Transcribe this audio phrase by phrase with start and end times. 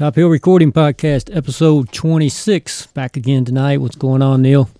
[0.00, 2.86] Top Hill Recording Podcast, episode 26.
[2.86, 3.82] Back again tonight.
[3.82, 4.70] What's going on, Neil?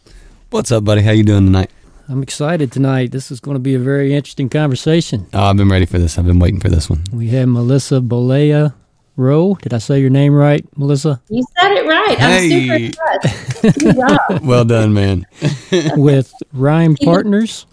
[0.49, 1.03] What's up, buddy?
[1.03, 1.71] How you doing tonight?
[2.09, 3.13] I'm excited tonight.
[3.13, 5.27] This is going to be a very interesting conversation.
[5.35, 6.17] Oh, I've been ready for this.
[6.17, 7.05] I've been waiting for this one.
[7.13, 8.73] We have Melissa Bollea
[9.15, 9.57] Rowe.
[9.57, 11.21] Did I say your name right, Melissa?
[11.29, 12.19] You said it right.
[12.19, 12.71] Hey.
[12.71, 13.13] I'm super
[13.61, 13.79] impressed.
[13.79, 14.43] Good job.
[14.43, 15.27] Well done, man.
[15.99, 17.67] With Rhyme Partners.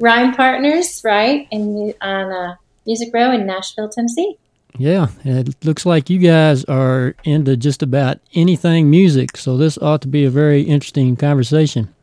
[0.00, 1.46] Rhyme Partners, right?
[1.52, 4.38] And on uh, Music Row in Nashville, Tennessee.
[4.76, 10.02] Yeah, it looks like you guys are into just about anything music, so this ought
[10.02, 11.94] to be a very interesting conversation.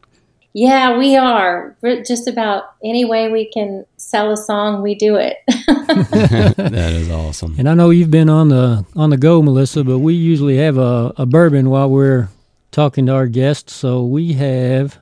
[0.53, 1.75] Yeah, we are.
[1.81, 5.37] We're just about any way we can sell a song, we do it.
[5.47, 7.55] that is awesome.
[7.57, 10.77] And I know you've been on the on the go, Melissa, but we usually have
[10.77, 12.29] a, a bourbon while we're
[12.71, 13.73] talking to our guests.
[13.73, 14.99] So we have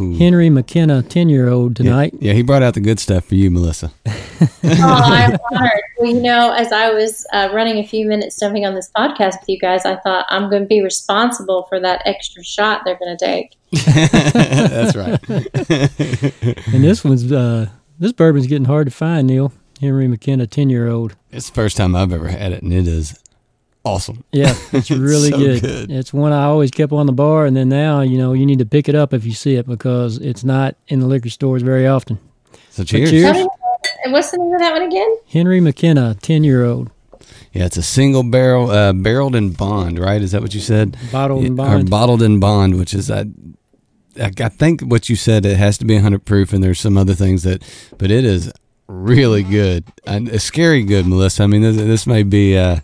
[0.00, 0.16] Ooh.
[0.16, 2.14] Henry McKenna, ten year old Yeah, tonight.
[2.20, 3.90] yeah, he brought out the good stuff for you, Melissa.
[4.06, 5.80] oh, I'm honored.
[5.98, 9.40] Well, you know, as I was uh, running a few minutes jumping on this podcast
[9.40, 12.98] with you guys, I thought I'm going to be responsible for that extra shot they're
[12.98, 13.56] going to take.
[13.86, 15.18] That's right.
[16.74, 19.52] And this one's uh, this bourbon's getting hard to find, Neil.
[19.80, 21.16] Henry McKenna, ten year old.
[21.30, 23.18] it's the first time I've ever had it, and it is
[23.84, 24.24] awesome.
[24.32, 25.60] Yeah, it's really so good.
[25.62, 25.90] good.
[25.90, 28.58] It's one I always kept on the bar, and then now you know you need
[28.60, 31.62] to pick it up if you see it because it's not in the liquor stores
[31.62, 32.18] very often.
[32.70, 33.10] So cheers.
[33.10, 33.24] cheers.
[33.26, 33.48] How do you-
[34.08, 35.16] What's the name of that one again?
[35.28, 36.90] Henry McKenna, ten year old,
[37.52, 40.20] Yeah, it's a single barrel, uh, barreled in bond, right?
[40.22, 40.96] Is that what you said?
[41.12, 43.26] bottled and Yeah, Or bottled in bond, which is I,
[44.20, 46.96] I I think what you said it has to be 100 proof, and there's some
[46.96, 47.62] other things that,
[47.98, 48.52] but it is
[48.86, 51.42] really good and scary good, Melissa.
[51.42, 52.56] I mean, this, this may be.
[52.56, 52.78] Uh,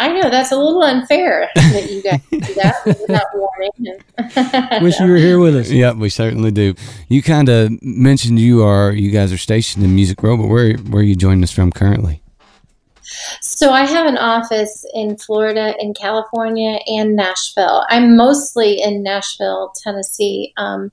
[0.00, 4.82] I know that's a little unfair that you guys do that without warning.
[4.82, 5.70] Wish you were here with us.
[5.70, 6.74] Yep, we certainly do.
[7.08, 10.76] You kind of mentioned you are you guys are stationed in Music Row, but where
[10.76, 12.22] where are you joining us from currently?
[13.40, 17.84] So I have an office in Florida, in California, and Nashville.
[17.88, 20.52] I'm mostly in Nashville, Tennessee.
[20.56, 20.92] Um,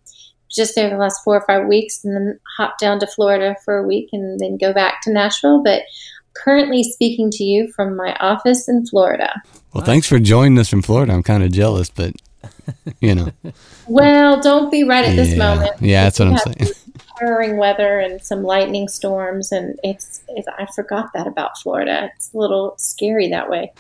[0.50, 3.78] just there the last four or five weeks, and then hop down to Florida for
[3.78, 5.62] a week, and then go back to Nashville.
[5.62, 5.84] But
[6.36, 9.42] currently speaking to you from my office in Florida.
[9.74, 11.14] Well, thanks for joining us from Florida.
[11.14, 12.14] I'm kind of jealous, but
[13.00, 13.32] you know,
[13.88, 15.82] Well, don't be right at this yeah, moment.
[15.82, 16.72] yeah, that's what I'm saying.
[17.20, 22.12] Harrowing weather and some lightning storms, and it's, it's I forgot that about Florida.
[22.16, 23.72] It's a little scary that way.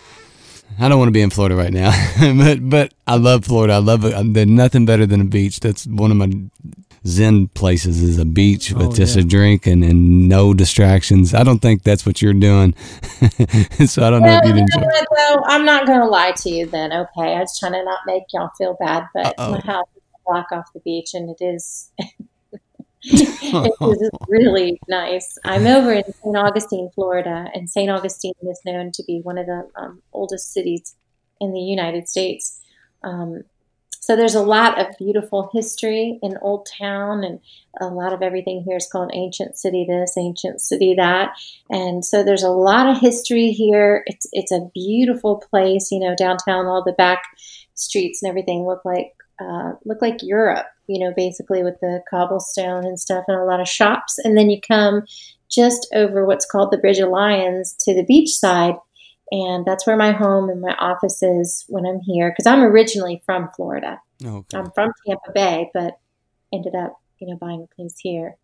[0.79, 1.91] I don't want to be in Florida right now,
[2.37, 3.73] but but I love Florida.
[3.73, 4.33] I love it.
[4.33, 5.59] There's nothing better than a beach.
[5.59, 6.31] That's one of my
[7.07, 9.21] zen places is a beach with Oh, just yeah.
[9.21, 11.33] a drink and, and no distractions.
[11.33, 12.73] I don't think that's what you're doing,
[13.85, 14.79] so I don't know if you'd you enjoy.
[14.81, 15.43] know what, though?
[15.45, 17.33] I'm not going to lie to you then, okay?
[17.35, 19.51] I was trying to not make y'all feel bad, but Uh-oh.
[19.51, 21.91] my house is a block off the beach, and it is,
[23.03, 25.37] it is really nice.
[25.45, 26.35] I'm over in St.
[26.37, 27.89] Augustine, Florida, and St.
[27.89, 30.95] Augustine is known to be one of the um, oldest cities
[31.39, 32.59] in the United States.
[33.03, 33.43] Um,
[34.05, 37.39] so there's a lot of beautiful history in Old Town, and
[37.81, 41.31] a lot of everything here is called Ancient City this, Ancient City that.
[41.71, 44.03] And so there's a lot of history here.
[44.05, 46.67] It's it's a beautiful place, you know, downtown.
[46.67, 47.23] All the back
[47.73, 52.85] streets and everything look like uh, look like Europe, you know, basically with the cobblestone
[52.85, 54.19] and stuff, and a lot of shops.
[54.23, 55.05] And then you come
[55.49, 58.75] just over what's called the Bridge of Lions to the beach side,
[59.31, 62.29] and that's where my home and my office is when I'm here.
[62.29, 63.99] Because I'm originally from Florida.
[64.23, 64.57] Okay.
[64.57, 65.99] I'm from Tampa Bay, but
[66.53, 68.37] ended up, you know, buying a place here.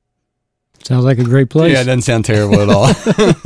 [0.84, 1.74] Sounds like a great place.
[1.74, 2.88] Yeah, it doesn't sound terrible at all.
[2.88, 2.94] no,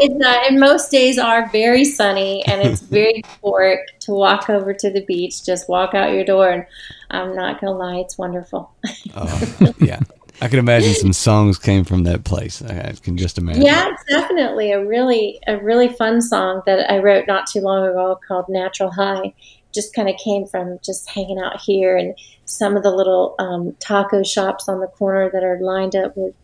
[0.00, 0.46] it's not.
[0.46, 5.04] And most days are very sunny, and it's very euphoric to walk over to the
[5.06, 5.46] beach.
[5.46, 6.66] Just walk out your door, and
[7.10, 8.70] I'm not gonna lie, it's wonderful.
[9.14, 10.00] Oh, yeah.
[10.40, 12.62] I can imagine some songs came from that place.
[12.62, 13.62] I, can just imagine.
[13.62, 17.86] Yeah, it's definitely a really a really fun song that I wrote not too long
[17.86, 19.32] ago called "Natural High."
[19.74, 23.76] Just kind of came from just hanging out here and some of the little um,
[23.78, 26.34] taco shops on the corner that are lined up with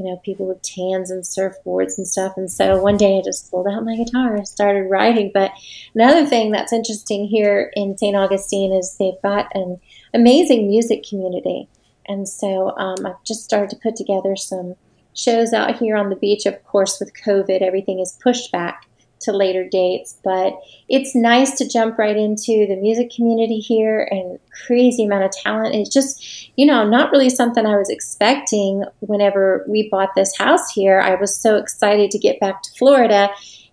[0.00, 2.34] you know people with tans and surfboards and stuff.
[2.36, 5.30] And so one day I just pulled out my guitar and started writing.
[5.34, 5.50] But
[5.94, 8.16] another thing that's interesting here in St.
[8.16, 9.80] Augustine is they've got an
[10.14, 11.68] amazing music community.
[12.10, 14.74] And so um, I've just started to put together some
[15.14, 16.44] shows out here on the beach.
[16.44, 18.86] Of course, with COVID, everything is pushed back
[19.20, 20.58] to later dates, but
[20.88, 25.74] it's nice to jump right into the music community here and crazy amount of talent.
[25.76, 30.72] It's just, you know, not really something I was expecting whenever we bought this house
[30.72, 30.98] here.
[30.98, 33.28] I was so excited to get back to Florida,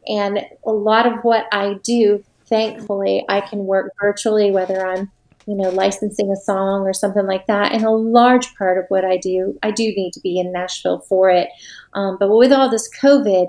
[0.07, 5.09] and a lot of what I do, thankfully, I can work virtually, whether I'm
[5.47, 7.71] you know, licensing a song or something like that.
[7.71, 10.99] And a large part of what I do, I do need to be in Nashville
[10.99, 11.49] for it.
[11.93, 13.47] Um, but with all this COVID,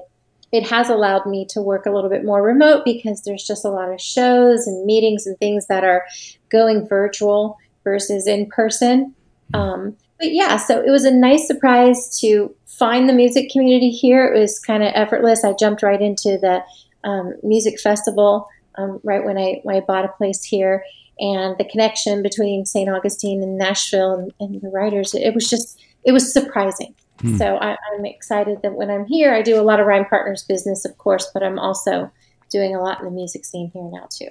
[0.53, 3.71] it has allowed me to work a little bit more remote because there's just a
[3.71, 6.07] lot of shows and meetings and things that are
[6.49, 9.15] going virtual versus in person.
[9.53, 14.33] Um, but yeah, so it was a nice surprise to find the music community here.
[14.33, 15.45] It was kind of effortless.
[15.45, 16.63] I jumped right into the
[17.05, 18.49] um, music festival
[18.79, 20.85] um, right when I when I bought a place here,
[21.21, 22.89] and the connection between St.
[22.89, 25.15] Augustine and Nashville and, and the writers.
[25.15, 26.95] It was just it was surprising.
[27.21, 27.37] Hmm.
[27.37, 30.45] So I, am excited that when I'm here, I do a lot of Rhyme Partners
[30.45, 32.11] business, of course, but I'm also
[32.51, 34.29] doing a lot in the music scene here now too.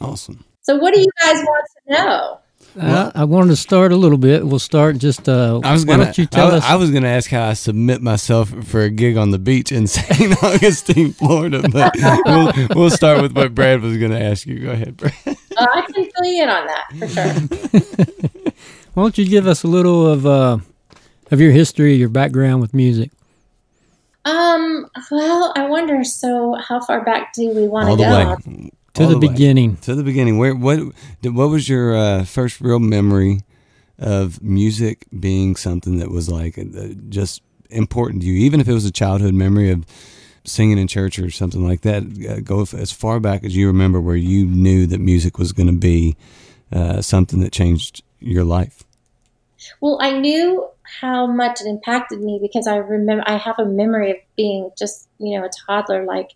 [0.00, 0.44] Awesome.
[0.62, 2.38] So, what do you guys want to know?
[2.78, 4.46] Uh, I wanted to start a little bit.
[4.46, 5.28] We'll start just.
[5.28, 6.12] Uh, I was gonna.
[6.16, 6.64] you tell I, us?
[6.64, 9.70] I was going to ask how I submit myself for a gig on the beach
[9.70, 10.42] in St.
[10.42, 14.58] Augustine, Florida, but we'll, we'll start with what Brad was going to ask you.
[14.60, 15.14] Go ahead, Brad.
[15.26, 18.52] Uh, I can fill you in on that for sure.
[18.94, 20.58] Why don't you give us a little of uh,
[21.30, 23.10] of your history, your background with music?
[24.24, 24.88] Um.
[25.10, 26.04] Well, I wonder.
[26.04, 28.36] So, how far back do we want to go?
[28.36, 29.76] Way to the, the beginning.
[29.78, 30.38] To the beginning.
[30.38, 30.78] Where what
[31.22, 33.40] what was your uh, first real memory
[33.98, 38.72] of music being something that was like uh, just important to you, even if it
[38.72, 39.86] was a childhood memory of
[40.44, 42.02] singing in church or something like that?
[42.02, 45.68] Uh, go as far back as you remember, where you knew that music was going
[45.68, 46.16] to be
[46.72, 48.84] uh, something that changed your life.
[49.80, 50.68] Well, I knew
[51.00, 55.08] how much it impacted me because I remember I have a memory of being just
[55.18, 56.30] you know a toddler, like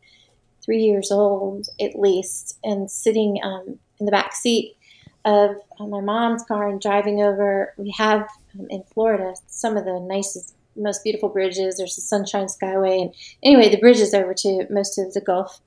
[0.66, 4.76] three years old at least, and sitting um, in the back seat
[5.24, 7.72] of uh, my mom's car and driving over.
[7.78, 8.28] We have
[8.58, 11.78] um, in Florida some of the nicest, most beautiful bridges.
[11.78, 15.60] There's the Sunshine Skyway, and anyway, the bridges over to most of the Gulf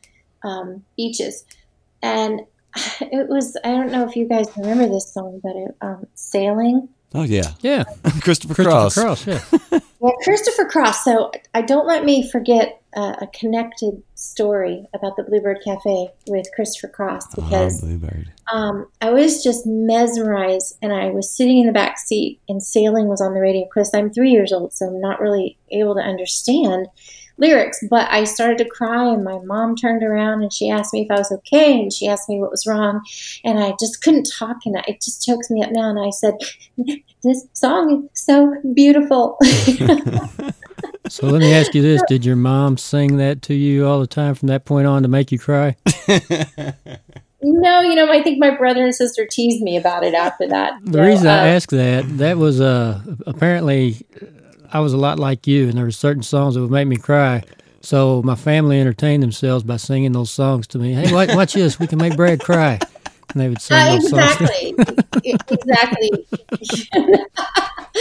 [0.43, 1.45] um, beaches.
[2.03, 2.41] And
[3.01, 6.89] it was, I don't know if you guys remember this song, but it, um, Sailing
[7.13, 7.83] Oh yeah, yeah.
[8.21, 8.93] Christopher, Christopher Cross.
[8.93, 9.41] Cross, yeah.
[10.01, 11.03] yeah, Christopher Cross.
[11.03, 16.47] So I don't let me forget uh, a connected story about the Bluebird Cafe with
[16.55, 21.67] Christopher Cross oh, because oh, um, I was just mesmerized, and I was sitting in
[21.67, 23.63] the back seat, and sailing was on the radio.
[23.63, 26.87] Of course, I'm three years old, so I'm not really able to understand
[27.39, 31.01] lyrics, but I started to cry, and my mom turned around and she asked me
[31.01, 33.01] if I was okay, and she asked me what was wrong,
[33.43, 35.89] and I just couldn't talk, and it just chokes me up now.
[35.89, 36.35] And I said,
[37.23, 39.37] "This song is so beautiful."
[41.09, 44.07] so let me ask you this: Did your mom sing that to you all the
[44.07, 45.75] time from that point on to make you cry?
[47.41, 50.73] No, you know, I think my brother and sister teased me about it after that.
[50.83, 54.05] The so, reason uh, I asked that, that was uh, apparently
[54.71, 56.97] I was a lot like you, and there were certain songs that would make me
[56.97, 57.43] cry.
[57.81, 60.93] So my family entertained themselves by singing those songs to me.
[60.93, 61.79] Hey, watch, watch this.
[61.79, 62.79] We can make Brad cry.
[63.31, 64.75] And they would sing uh, exactly.
[65.23, 66.11] exactly.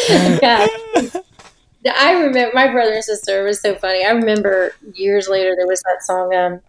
[0.42, 0.66] yeah.
[1.96, 3.44] I remember my brother and sister.
[3.44, 4.04] Was so funny.
[4.04, 6.34] I remember years later there was that song.
[6.34, 6.60] Um,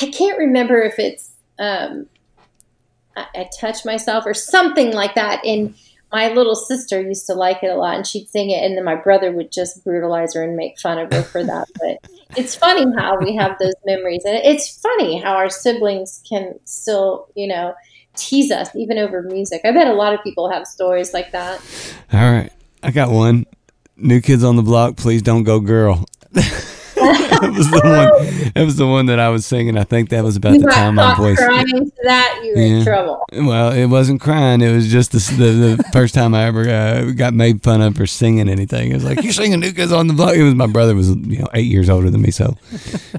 [0.00, 2.06] I can't remember if it's um,
[3.16, 5.44] I, I touch myself or something like that.
[5.44, 5.74] And
[6.14, 8.84] my little sister used to like it a lot and she'd sing it and then
[8.84, 11.98] my brother would just brutalize her and make fun of her for that but
[12.36, 17.26] it's funny how we have those memories and it's funny how our siblings can still
[17.34, 17.74] you know
[18.16, 19.60] tease us even over music.
[19.64, 21.60] I bet a lot of people have stories like that.
[22.12, 23.46] All right i got one.
[23.96, 26.04] New kids on the block please don't go girl
[27.44, 28.52] that was the one.
[28.54, 29.76] That was the one that I was singing.
[29.76, 31.38] I think that was about you the time my voice.
[31.38, 32.78] Crying to that, you were yeah.
[32.78, 33.24] in trouble.
[33.32, 34.60] Well, it wasn't crying.
[34.60, 37.96] It was just the, the, the first time I ever uh, got made fun of
[37.96, 38.90] for singing anything.
[38.90, 40.34] It was like you singing New Kids on the Block.
[40.34, 42.56] It was my brother was you know eight years older than me, so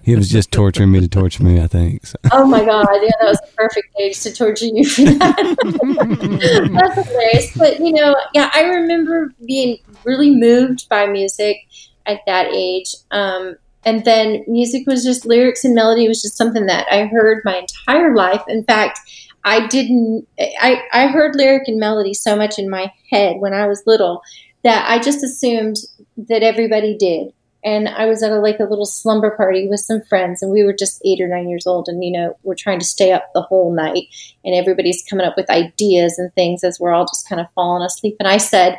[0.03, 1.61] he was just torturing me to torture me.
[1.61, 2.05] I think.
[2.05, 2.17] So.
[2.31, 2.87] Oh my god!
[3.01, 5.35] Yeah, that was the perfect age to torture you for that.
[6.95, 7.57] That's hilarious.
[7.57, 11.57] But you know, yeah, I remember being really moved by music
[12.05, 12.95] at that age.
[13.11, 13.55] Um,
[13.85, 17.57] and then music was just lyrics and melody was just something that I heard my
[17.57, 18.41] entire life.
[18.47, 18.99] In fact,
[19.43, 23.67] I didn't, I, I heard lyric and melody so much in my head when I
[23.67, 24.21] was little
[24.63, 25.75] that I just assumed
[26.17, 27.31] that everybody did
[27.65, 30.63] and I was at a like a little slumber party with some friends, and we
[30.63, 33.33] were just eight or nine years old, and you know we're trying to stay up
[33.33, 34.03] the whole night,
[34.45, 37.83] and everybody's coming up with ideas and things as we're all just kind of falling
[37.83, 38.17] asleep.
[38.19, 38.77] And I said,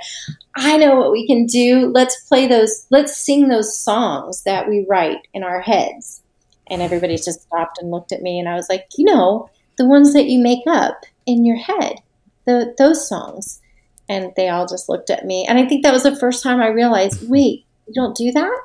[0.54, 1.90] I know what we can do.
[1.92, 2.86] Let's play those.
[2.90, 6.22] Let's sing those songs that we write in our heads.
[6.68, 9.86] And everybody just stopped and looked at me, and I was like, you know, the
[9.86, 11.96] ones that you make up in your head,
[12.44, 13.60] the those songs.
[14.08, 16.60] And they all just looked at me, and I think that was the first time
[16.60, 18.60] I realized, wait, you don't do that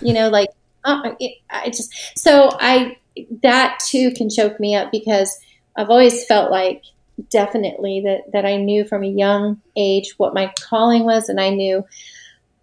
[0.00, 0.50] you know, like
[0.84, 1.12] uh,
[1.50, 2.96] I just so I
[3.42, 5.38] that too can choke me up because
[5.76, 6.82] I've always felt like
[7.30, 11.50] definitely that that I knew from a young age what my calling was, and I
[11.50, 11.84] knew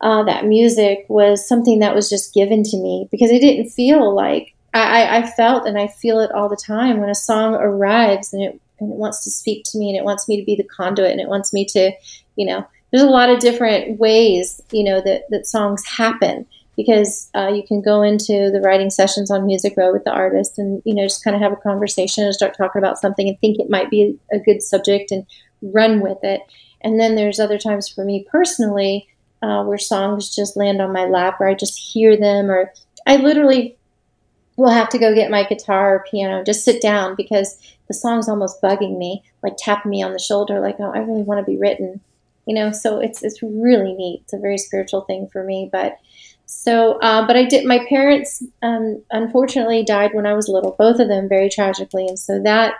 [0.02, 4.14] uh, that music was something that was just given to me because it didn't feel
[4.14, 8.34] like I, I, felt and I feel it all the time when a song arrives
[8.34, 10.56] and it, and it wants to speak to me and it wants me to be
[10.56, 11.92] the conduit and it wants me to,
[12.36, 17.30] you know, there's a lot of different ways, you know, that, that songs happen because
[17.36, 20.82] uh, you can go into the writing sessions on Music Row with the artist and,
[20.86, 23.60] you know, just kind of have a conversation and start talking about something and think
[23.60, 25.26] it might be a good subject and
[25.62, 26.42] run with it.
[26.82, 29.08] And then there's other times for me personally
[29.42, 32.74] uh, where songs just land on my lap or I just hear them or
[33.08, 33.78] I literally
[34.58, 38.30] will have to go get my guitar or piano, just sit down because the song's
[38.30, 41.52] almost bugging me, like tapping me on the shoulder, like, oh, I really want to
[41.52, 42.02] be written.
[42.48, 44.22] You know, so it's it's really neat.
[44.24, 45.68] It's a very spiritual thing for me.
[45.72, 45.98] But
[46.46, 47.66] so, uh, but I did.
[47.66, 50.76] My parents, um, unfortunately, died when I was little.
[50.78, 52.76] Both of them very tragically, and so that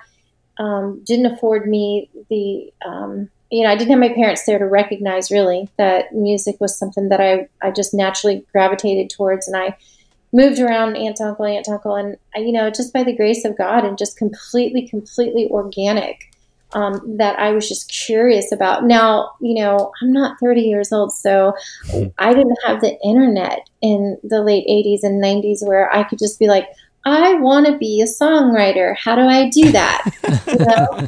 [0.58, 4.66] um, didn't afford me the um, you know, I didn't have my parents there to
[4.66, 9.48] recognize really that music was something that I, I just naturally gravitated towards.
[9.48, 9.78] And I
[10.34, 13.86] moved around aunt, uncle, aunt, uncle, and, you know, just by the grace of God
[13.86, 16.35] and just completely, completely organic
[16.76, 18.84] um, that I was just curious about.
[18.84, 21.54] Now, you know, I'm not 30 years old, so
[22.18, 26.38] I didn't have the internet in the late 80s and 90s where I could just
[26.38, 26.68] be like,
[27.06, 28.96] I want to be a songwriter.
[28.98, 30.12] How do I do that?
[30.48, 31.08] You know?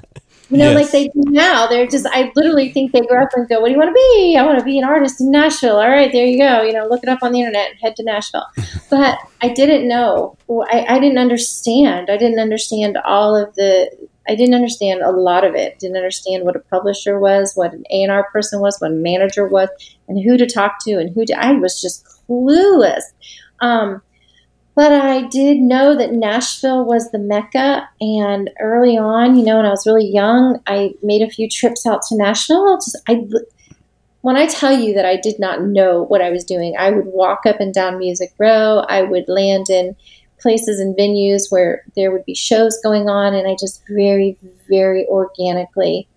[0.49, 0.75] You know, yes.
[0.75, 1.67] like they do now.
[1.67, 3.93] They're just, I literally think they grow up and go, What do you want to
[3.93, 4.37] be?
[4.37, 5.75] I want to be an artist in Nashville.
[5.75, 6.61] All right, there you go.
[6.61, 8.45] You know, look it up on the internet and head to Nashville.
[8.89, 10.37] But I didn't know.
[10.49, 12.09] I, I didn't understand.
[12.09, 13.91] I didn't understand all of the,
[14.27, 15.79] I didn't understand a lot of it.
[15.79, 19.69] Didn't understand what a publisher was, what an A&R person was, what a manager was,
[20.07, 23.03] and who to talk to and who to, I was just clueless.
[23.59, 24.01] Um,
[24.75, 27.89] but I did know that Nashville was the Mecca.
[27.99, 31.87] And early on, you know, when I was really young, I made a few trips
[31.87, 32.75] out to Nashville.
[32.75, 33.25] Just, I,
[34.21, 37.07] when I tell you that I did not know what I was doing, I would
[37.07, 38.85] walk up and down Music Row.
[38.87, 39.95] I would land in
[40.39, 43.33] places and venues where there would be shows going on.
[43.33, 44.37] And I just very,
[44.69, 46.07] very organically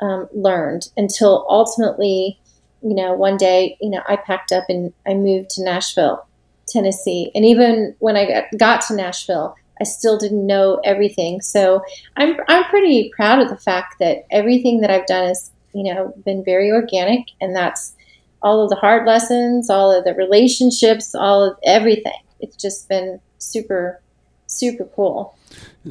[0.00, 2.38] um, learned until ultimately,
[2.82, 6.26] you know, one day, you know, I packed up and I moved to Nashville
[6.68, 7.30] Tennessee.
[7.34, 11.40] And even when I got to Nashville, I still didn't know everything.
[11.40, 11.82] So
[12.16, 16.14] I'm I'm pretty proud of the fact that everything that I've done has you know
[16.24, 17.94] been very organic, and that's
[18.42, 22.20] all of the hard lessons, all of the relationships, all of everything.
[22.40, 24.00] It's just been super
[24.46, 25.36] super cool.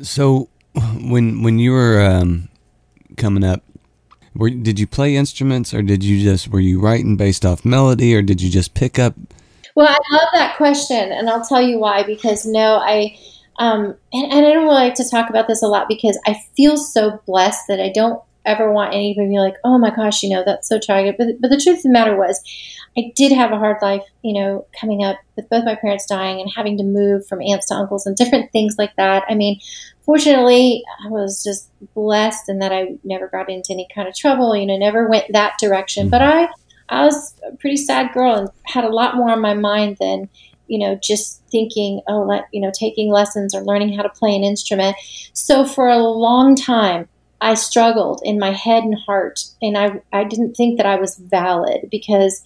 [0.01, 0.49] So
[1.01, 2.49] when when you were um,
[3.17, 3.61] coming up.
[4.37, 8.13] Were, did you play instruments or did you just were you writing based off melody
[8.13, 9.15] or did you just pick up
[9.75, 12.03] well, I love that question, and I'll tell you why.
[12.03, 13.17] Because no, I
[13.57, 16.41] um, and, and I don't really like to talk about this a lot because I
[16.55, 20.23] feel so blessed that I don't ever want anybody to be like, oh my gosh,
[20.23, 21.17] you know, that's so tragic.
[21.17, 22.41] But, but the truth of the matter was,
[22.97, 26.39] I did have a hard life, you know, coming up with both my parents dying
[26.39, 29.23] and having to move from aunts to uncles and different things like that.
[29.27, 29.59] I mean,
[30.03, 34.55] fortunately, I was just blessed in that I never got into any kind of trouble,
[34.55, 36.03] you know, never went that direction.
[36.03, 36.11] Mm-hmm.
[36.11, 36.47] But I
[36.89, 40.29] I was a pretty sad girl and had a lot more on my mind than,
[40.67, 44.35] you know, just thinking, oh, let, you know, taking lessons or learning how to play
[44.35, 44.95] an instrument.
[45.33, 47.07] So for a long time,
[47.45, 51.15] I struggled in my head and heart, and I, I didn't think that I was
[51.17, 52.41] valid because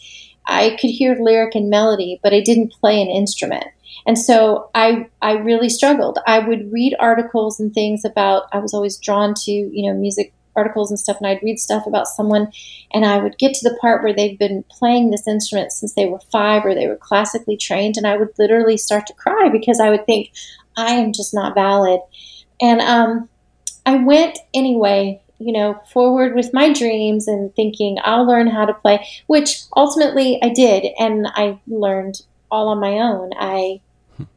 [0.46, 3.64] I could hear lyric and melody, but I didn't play an instrument.
[4.06, 6.20] And so I, I really struggled.
[6.28, 10.34] I would read articles and things about, I was always drawn to, you know, music
[10.54, 12.52] articles and stuff, and I'd read stuff about someone,
[12.94, 16.08] and I would get to the part where they've been playing this instrument since they
[16.08, 19.80] were five or they were classically trained, and I would literally start to cry because
[19.80, 20.32] I would think,
[20.76, 22.02] I am just not valid.
[22.60, 23.30] And um,
[23.90, 28.74] I went anyway, you know, forward with my dreams and thinking I'll learn how to
[28.76, 33.32] play, which ultimately I did, and I learned all on my own.
[33.36, 33.82] I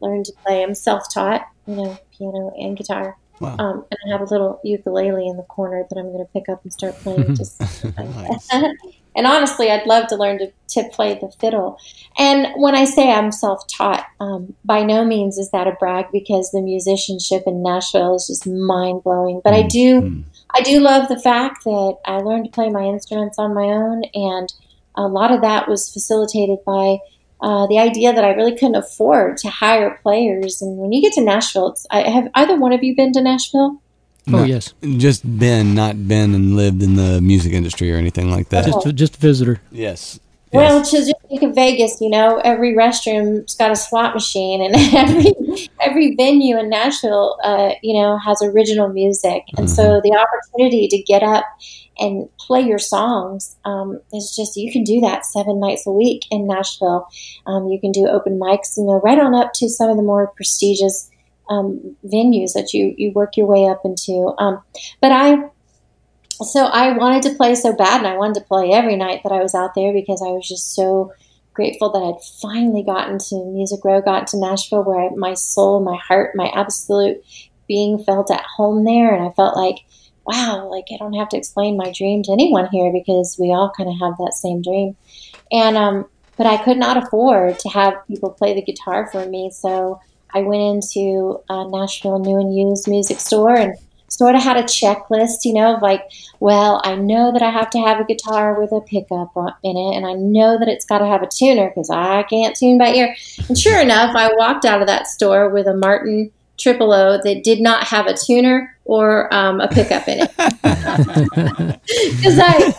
[0.00, 0.62] learned to play.
[0.62, 3.18] I'm self-taught, you know, piano and guitar.
[3.40, 3.56] Wow.
[3.58, 6.48] Um, and I have a little ukulele in the corner that I'm going to pick
[6.48, 7.34] up and start playing.
[7.36, 7.60] Just
[9.14, 11.78] and honestly, I'd love to learn to, to play the fiddle.
[12.18, 16.06] And when I say I'm self taught, um, by no means is that a brag
[16.12, 19.40] because the musicianship in Nashville is just mind blowing.
[19.44, 19.64] But mm-hmm.
[19.64, 20.24] I do, mm.
[20.54, 24.04] I do love the fact that I learned to play my instruments on my own,
[24.14, 24.52] and
[24.94, 26.98] a lot of that was facilitated by
[27.42, 30.62] uh, the idea that I really couldn't afford to hire players.
[30.62, 33.81] And when you get to Nashville, I have either one of you been to Nashville?
[34.28, 38.50] Oh yes, just been, not been and lived in the music industry or anything like
[38.50, 38.66] that.
[38.66, 39.60] Just, just visitor.
[39.70, 40.20] Yes.
[40.52, 44.76] Well, to just think of Vegas, you know, every restroom's got a slot machine, and
[44.94, 45.32] every
[45.80, 49.74] every venue in Nashville, uh, you know, has original music, and mm-hmm.
[49.74, 51.46] so the opportunity to get up
[51.98, 56.24] and play your songs um, is just you can do that seven nights a week
[56.30, 57.08] in Nashville.
[57.46, 60.02] Um, you can do open mics, you know, right on up to some of the
[60.02, 61.10] more prestigious
[61.52, 64.34] um, venues that you you work your way up into.
[64.38, 64.62] Um,
[65.00, 65.50] but I
[66.42, 69.32] so I wanted to play so bad, and I wanted to play every night that
[69.32, 71.12] I was out there because I was just so
[71.54, 75.80] grateful that I'd finally gotten to Music Row, got to Nashville, where I, my soul,
[75.80, 77.22] my heart, my absolute
[77.68, 79.76] being felt at home there, and I felt like,
[80.26, 83.72] wow, like I don't have to explain my dream to anyone here because we all
[83.76, 84.96] kind of have that same dream,
[85.50, 86.06] and um,
[86.38, 90.00] but I could not afford to have people play the guitar for me, so
[90.34, 93.74] I went into a Nashville new and used music store and
[94.08, 96.02] sort of had a checklist, you know, of like,
[96.38, 99.96] well, I know that I have to have a guitar with a pickup in it,
[99.96, 102.92] and I know that it's got to have a tuner because I can't tune by
[102.92, 103.14] ear.
[103.48, 107.42] And sure enough, I walked out of that store with a Martin Triple O that
[107.42, 110.30] did not have a tuner or um, a pickup in it.
[112.16, 112.74] Because I,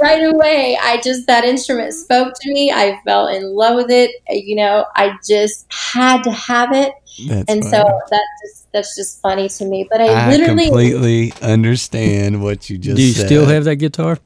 [0.00, 2.00] right away, I just, that instrument mm-hmm.
[2.00, 2.70] spoke to me.
[2.70, 4.10] I fell in love with it.
[4.28, 6.92] You know, I just had to have it.
[7.26, 7.70] That's and funny.
[7.70, 9.88] so that just that's just funny to me.
[9.90, 12.96] But I, I literally completely understand what you just.
[12.96, 13.26] Do you said.
[13.26, 14.18] still have that guitar?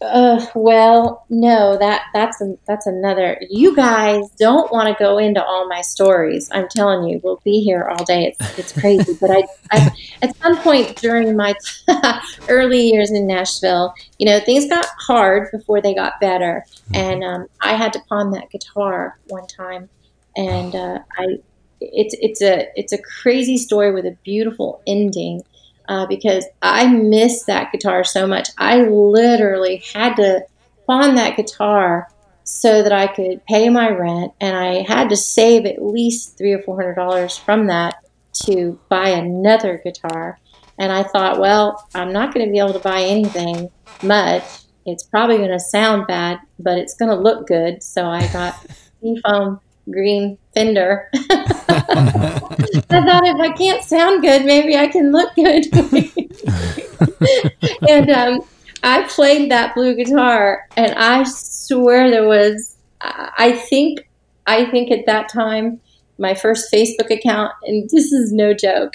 [0.00, 3.36] Uh, well, no, that that's a, that's another.
[3.50, 6.48] You guys don't want to go into all my stories.
[6.52, 8.26] I'm telling you, we'll be here all day.
[8.38, 9.16] It's it's crazy.
[9.20, 9.90] but I, I,
[10.22, 11.54] at some point during my
[12.48, 16.94] early years in Nashville, you know, things got hard before they got better, mm-hmm.
[16.94, 19.88] and um, I had to pawn that guitar one time,
[20.36, 21.38] and uh, I
[21.80, 25.42] it's it's a it's a crazy story with a beautiful ending
[25.88, 28.48] uh, because I miss that guitar so much.
[28.58, 30.44] I literally had to
[30.86, 32.08] pawn that guitar
[32.44, 36.52] so that I could pay my rent, and I had to save at least three
[36.52, 37.96] or four hundred dollars from that
[38.44, 40.38] to buy another guitar.
[40.78, 43.70] And I thought, well, I'm not going to be able to buy anything
[44.02, 44.44] much.
[44.86, 47.82] It's probably going to sound bad, but it's going to look good.
[47.82, 48.54] So I got
[49.02, 51.10] Seafoam green fender.
[51.68, 52.40] I
[52.90, 55.66] thought if I can't sound good, maybe I can look good.
[57.88, 58.40] and um,
[58.82, 64.08] I played that blue guitar, and I swear there was, I think,
[64.46, 65.80] I think at that time,
[66.18, 68.94] my first Facebook account, and this is no joke.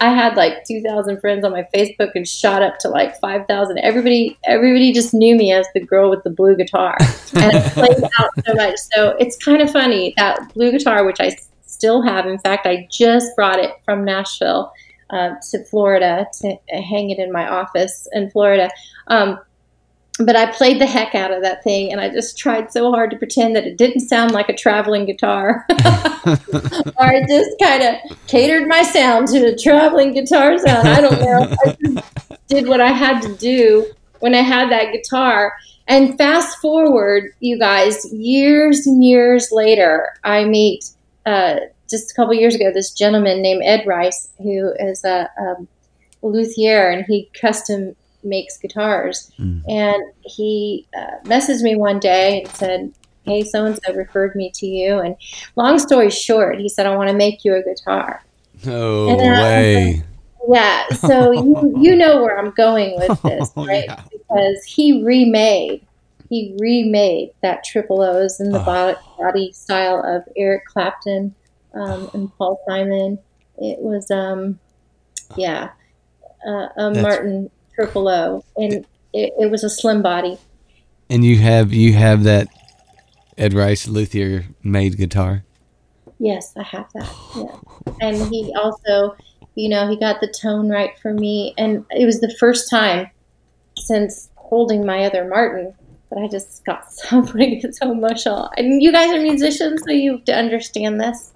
[0.00, 3.78] I had like 2,000 friends on my Facebook and shot up to like 5,000.
[3.78, 6.96] Everybody, everybody just knew me as the girl with the blue guitar,
[7.34, 8.76] and I played out so much.
[8.94, 11.36] So it's kind of funny that blue guitar, which I
[11.78, 12.26] still have.
[12.26, 14.72] In fact, I just brought it from Nashville
[15.10, 18.68] uh, to Florida to hang it in my office in Florida.
[19.06, 19.38] Um,
[20.18, 23.12] but I played the heck out of that thing, and I just tried so hard
[23.12, 25.64] to pretend that it didn't sound like a traveling guitar.
[25.70, 25.76] or
[26.98, 30.88] I just kind of catered my sound to a traveling guitar sound.
[30.88, 31.56] I don't know.
[31.64, 32.02] I
[32.48, 33.86] did what I had to do
[34.18, 35.52] when I had that guitar.
[35.86, 40.90] And fast forward, you guys, years and years later, I meet
[41.28, 45.56] uh, just a couple years ago this gentleman named Ed Rice, who is a, a
[46.22, 49.30] luthier, and he custom makes guitars.
[49.38, 49.62] Mm.
[49.68, 54.50] And he uh, messaged me one day and said, Hey, so and so referred me
[54.54, 54.98] to you.
[54.98, 55.14] And
[55.54, 58.22] long story short, he said, I want to make you a guitar.
[58.64, 60.02] No way.
[60.48, 60.88] Yeah.
[60.88, 63.84] So you, you know where I'm going with this, oh, right?
[63.86, 64.02] Yeah.
[64.10, 65.86] Because he remade.
[66.28, 68.96] He remade that triple O's in the oh.
[69.18, 71.34] body, style of Eric Clapton
[71.74, 73.18] um, and Paul Simon.
[73.56, 74.58] It was, um,
[75.36, 75.70] yeah,
[76.46, 80.38] uh, uh, Martin triple O, and it, it, was a slim body.
[81.10, 82.48] And you have you have that
[83.36, 85.44] Ed Rice luthier made guitar.
[86.18, 87.12] Yes, I have that.
[87.36, 89.16] Yeah, and he also,
[89.54, 93.10] you know, he got the tone right for me, and it was the first time
[93.76, 95.74] since holding my other Martin
[96.10, 98.50] that I just got so so emotional.
[98.56, 101.32] And you guys are musicians, so you have to understand this.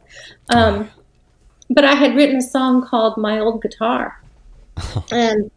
[0.51, 0.91] Um,
[1.71, 4.21] but I had written a song called "My Old Guitar,"
[5.13, 5.51] and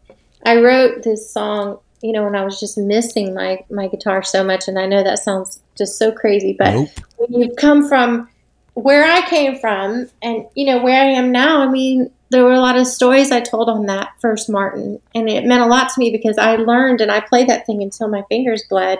[0.45, 4.43] I wrote this song, you know, when I was just missing my my guitar so
[4.43, 6.89] much, and I know that sounds just so crazy, but nope.
[7.17, 8.29] when you come from
[8.75, 12.53] where I came from, and you know where I am now, I mean, there were
[12.53, 15.89] a lot of stories I told on that first Martin, and it meant a lot
[15.93, 18.99] to me because I learned and I played that thing until my fingers bled,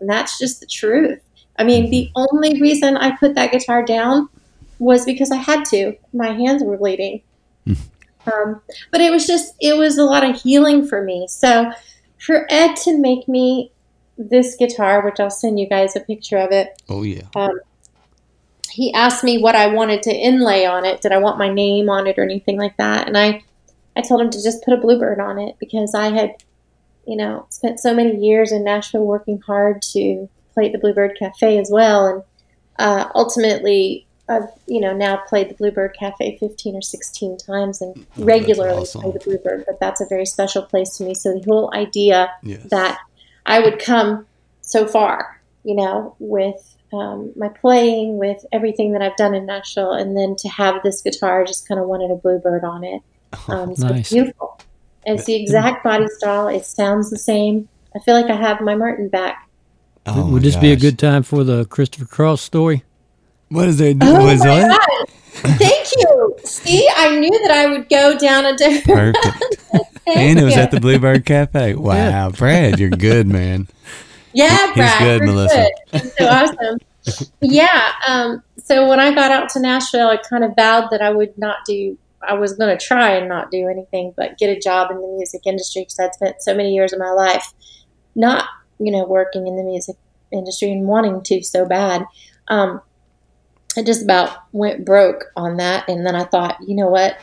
[0.00, 1.20] and that's just the truth.
[1.58, 4.28] I mean, the only reason I put that guitar down
[4.78, 5.94] was because I had to.
[6.12, 7.22] My hands were bleeding.
[7.66, 7.72] Hmm.
[8.32, 8.60] Um,
[8.92, 11.26] but it was just, it was a lot of healing for me.
[11.28, 11.72] So
[12.18, 13.72] for Ed to make me
[14.16, 16.80] this guitar, which I'll send you guys a picture of it.
[16.88, 17.22] Oh yeah.
[17.34, 17.58] Um,
[18.70, 21.00] he asked me what I wanted to inlay on it.
[21.00, 23.06] Did I want my name on it or anything like that?
[23.06, 23.42] And I,
[23.96, 26.34] I told him to just put a bluebird on it because I had,
[27.06, 31.16] you know, spent so many years in Nashville working hard to play at the Bluebird
[31.18, 32.22] Cafe as well, and
[32.78, 38.06] uh, ultimately I've you know now played the Bluebird Cafe 15 or 16 times and
[38.18, 39.02] Oh, regularly awesome.
[39.02, 41.14] play the Bluebird, but that's a very special place to me.
[41.14, 42.62] So the whole idea Yes.
[42.70, 42.98] that
[43.46, 44.26] I would come
[44.60, 49.92] so far, you know, with um, my playing, with everything that I've done in Nashville,
[49.92, 53.02] and then to have this guitar, just kind of wanted a Bluebird on it.
[53.48, 54.00] Um, so Nice.
[54.00, 54.60] it's beautiful.
[55.04, 56.48] It's the exact body style.
[56.48, 57.68] It sounds the same.
[57.94, 59.48] I feel like I have my Martin back.
[60.06, 62.84] Oh, my Would this be a good time for the Christopher Cross story?
[63.48, 63.94] What is there?
[64.00, 64.80] Oh was my what?
[64.88, 65.08] God.
[65.58, 66.36] Thank you.
[66.44, 69.16] See, I knew that I would go down a different.
[69.16, 69.56] Perfect.
[70.14, 70.62] And it was you.
[70.62, 71.74] at the Bluebird Cafe.
[71.74, 73.68] Wow, Brad, you're good, man.
[74.32, 75.00] Yeah, He's Brad.
[75.00, 75.70] good, Melissa.
[75.90, 76.00] good.
[76.02, 76.78] He's so awesome.
[77.40, 77.92] yeah.
[78.06, 81.36] Um, so when I got out to Nashville, I kind of vowed that I would
[81.38, 81.96] not do.
[82.20, 85.06] I was going to try and not do anything but get a job in the
[85.06, 87.54] music industry because I'd spent so many years of my life
[88.16, 88.48] not,
[88.80, 89.96] you know, working in the music
[90.32, 92.04] industry and wanting to so bad.
[92.48, 92.82] Um,
[93.76, 97.16] I just about went broke on that, and then I thought, you know what,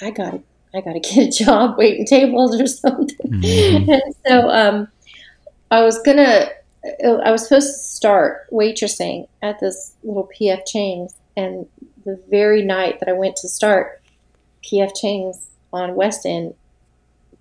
[0.00, 0.42] I got to,
[0.74, 3.16] I got to get a job waiting tables or something.
[3.30, 3.88] Mhm.
[4.04, 4.88] and so um,
[5.74, 6.50] I was gonna,
[7.02, 11.66] I was supposed to start waitressing at this little PF Chang's, and
[12.04, 14.00] the very night that I went to start,
[14.62, 16.54] PF Chang's on West End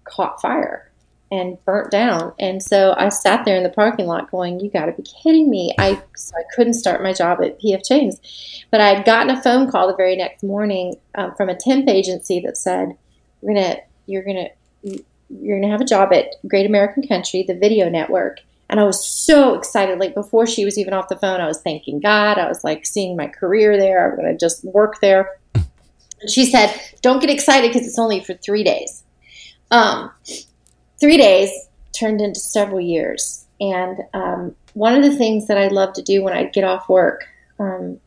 [0.03, 0.89] caught fire
[1.31, 2.33] and burnt down.
[2.39, 5.47] And so I sat there in the parking lot going, "You got to be kidding
[5.47, 8.19] me!" I so I couldn't start my job at PF Chang's,
[8.71, 11.87] but I had gotten a phone call the very next morning um, from a temp
[11.87, 12.97] agency that said,
[13.41, 14.49] "We're gonna, you're gonna."
[15.41, 18.39] You're going to have a job at Great American Country, the video network.
[18.69, 19.99] And I was so excited.
[19.99, 22.37] Like before she was even off the phone, I was thanking God.
[22.37, 24.09] I was like seeing my career there.
[24.09, 25.39] I'm going to just work there.
[25.53, 29.03] And she said, Don't get excited because it's only for three days.
[29.69, 30.11] Um,
[30.99, 31.51] three days
[31.91, 33.45] turned into several years.
[33.59, 36.89] And um, one of the things that I love to do when I get off
[36.89, 37.25] work,
[37.59, 37.99] um,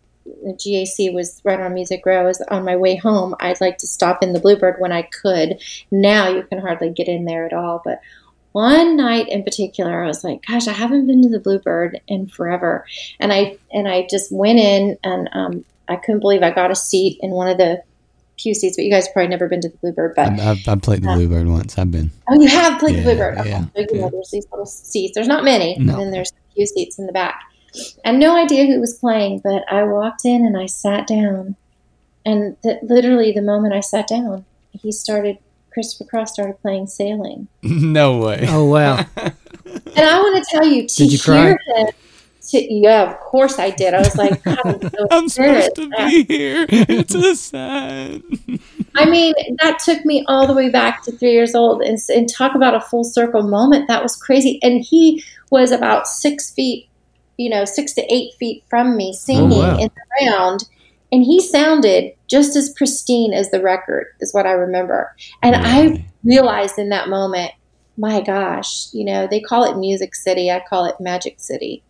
[0.44, 2.28] GAC was right on Music Row.
[2.28, 5.60] Is on my way home, I'd like to stop in the Bluebird when I could.
[5.90, 7.82] Now you can hardly get in there at all.
[7.84, 8.00] But
[8.52, 12.26] one night in particular, I was like, "Gosh, I haven't been to the Bluebird in
[12.26, 12.86] forever,"
[13.20, 16.76] and I and I just went in and um, I couldn't believe I got a
[16.76, 17.82] seat in one of the
[18.38, 18.76] pew seats.
[18.76, 21.46] But you guys probably never been to the Bluebird, but I've, I've, played the Bluebird
[21.48, 21.78] once.
[21.78, 22.10] I've been.
[22.28, 23.38] Oh, you have played Yeah, the Bluebird.
[23.38, 23.50] Okay.
[23.50, 24.08] yeah, So, you know, yeah.
[24.10, 25.14] there's these little seats.
[25.14, 25.92] There's not many, No.
[25.92, 27.40] and then there's a few seats in the back.
[28.04, 31.56] I had no idea who was playing, but I walked in and I sat down.
[32.24, 35.38] And th- literally, the moment I sat down, he started,
[35.72, 37.48] Christopher Cross started playing Sailing.
[37.62, 38.46] no way.
[38.48, 39.04] Oh wow!
[39.16, 39.34] And
[39.98, 41.50] I want to tell you, to Did you cry?
[41.50, 41.58] him,
[42.48, 43.94] to, yeah, of course I did.
[43.94, 46.66] I was like, God, I'm so I'm supposed to be here.
[46.68, 48.22] It's a sign.
[48.94, 51.82] I mean, that took me all the way back to three years old.
[51.82, 53.88] And, and talk about a full circle moment.
[53.88, 54.58] That was crazy.
[54.62, 56.88] And he was about six feet,
[57.36, 59.78] you know, six to eight feet from me singing Oh, wow.
[59.78, 60.64] in the round.
[61.12, 65.14] And he sounded just as pristine as the record, is what I remember.
[65.42, 67.52] And I realized in that moment,
[67.96, 70.50] my gosh, you know, they call it Music City.
[70.50, 71.82] I call it Magic City.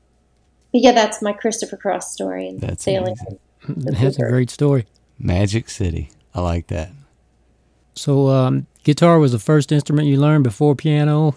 [0.72, 3.16] But yeah, that's my Christopher Cross story and That's sailing.
[3.66, 4.00] amazing.
[4.00, 4.86] That's a great story.
[5.18, 6.10] Magic City.
[6.34, 6.90] I like that.
[7.94, 11.34] So, um, guitar was the first instrument you learned before piano.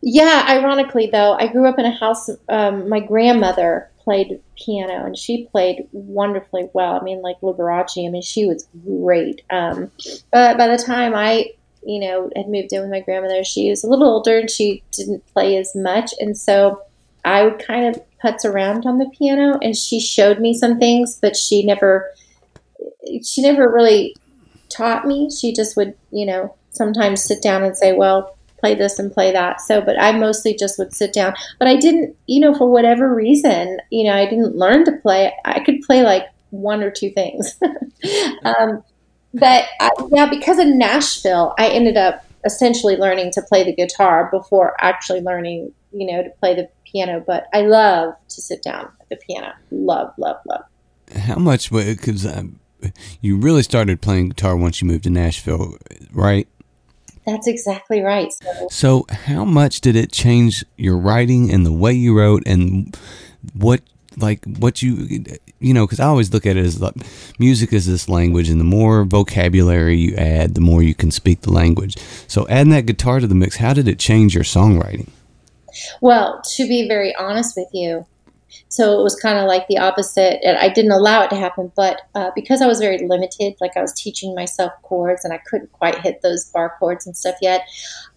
[0.00, 2.30] Yeah, ironically though, I grew up in a house.
[2.48, 6.94] Um, my grandmother played piano, and she played wonderfully well.
[6.94, 8.06] I mean, like Liberace.
[8.06, 9.42] I mean, she was great.
[9.50, 9.90] Um,
[10.32, 11.50] but by the time I,
[11.84, 14.82] you know, had moved in with my grandmother, she was a little older, and she
[14.92, 16.82] didn't play as much, and so
[17.24, 21.18] I would kind of putz around on the piano, and she showed me some things,
[21.20, 22.08] but she never,
[23.24, 24.14] she never really
[24.70, 25.28] taught me.
[25.30, 29.32] She just would, you know, sometimes sit down and say, "Well." Play this and play
[29.32, 29.60] that.
[29.60, 31.34] So, but I mostly just would sit down.
[31.58, 35.32] But I didn't, you know, for whatever reason, you know, I didn't learn to play.
[35.44, 37.58] I could play like one or two things.
[38.44, 38.82] um,
[39.34, 44.28] but I, yeah, because of Nashville, I ended up essentially learning to play the guitar
[44.30, 47.22] before actually learning, you know, to play the piano.
[47.24, 49.52] But I love to sit down at the piano.
[49.70, 50.64] Love, love, love.
[51.14, 51.70] How much?
[51.70, 52.60] Because um,
[53.20, 55.76] you really started playing guitar once you moved to Nashville,
[56.12, 56.48] right?
[57.28, 58.32] That's exactly right.
[58.32, 62.96] So, So, how much did it change your writing and the way you wrote, and
[63.52, 63.82] what,
[64.16, 65.24] like, what you,
[65.58, 65.86] you know?
[65.86, 66.94] Because I always look at it as like
[67.38, 71.42] music is this language, and the more vocabulary you add, the more you can speak
[71.42, 71.96] the language.
[72.28, 75.10] So, adding that guitar to the mix, how did it change your songwriting?
[76.00, 78.06] Well, to be very honest with you,
[78.68, 80.40] so it was kind of like the opposite.
[80.44, 83.76] And I didn't allow it to happen, but uh, because I was very limited, like
[83.76, 87.36] I was teaching myself chords and I couldn't quite hit those bar chords and stuff
[87.40, 87.62] yet,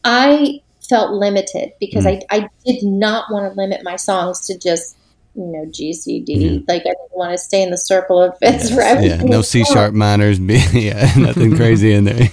[0.04, 2.22] I felt limited because mm.
[2.30, 4.98] I, I did not want to limit my songs to just
[5.36, 6.36] you know G C D.
[6.36, 6.68] Mm.
[6.68, 9.04] Like I didn't want to stay in the circle of fifths yes.
[9.04, 10.40] Yeah, no C sharp minors.
[10.74, 12.30] yeah, nothing crazy in there.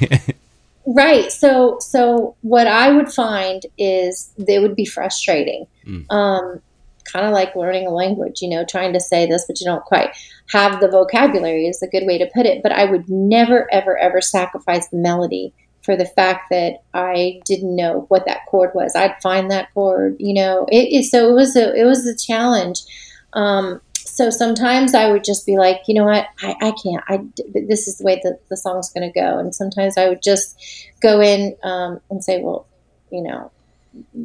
[0.87, 1.30] right.
[1.30, 5.66] So so what I would find is they would be frustrating.
[5.87, 6.11] Mm.
[6.11, 6.61] Um,
[7.10, 9.84] kind of like learning a language, you know, trying to say this, but you don't
[9.84, 10.10] quite
[10.50, 12.62] have the vocabulary is a good way to put it.
[12.62, 17.74] But I would never, ever, ever sacrifice the melody for the fact that I didn't
[17.74, 18.94] know what that chord was.
[18.94, 20.66] I'd find that chord, you know.
[20.70, 22.82] It so it was a it was a challenge.
[23.32, 27.04] Um, so sometimes I would just be like, you know what, I, I can't.
[27.08, 27.20] I
[27.54, 29.38] this is the way that the song's going to go.
[29.38, 30.60] And sometimes I would just
[31.00, 32.66] go in um, and say, well,
[33.10, 33.50] you know,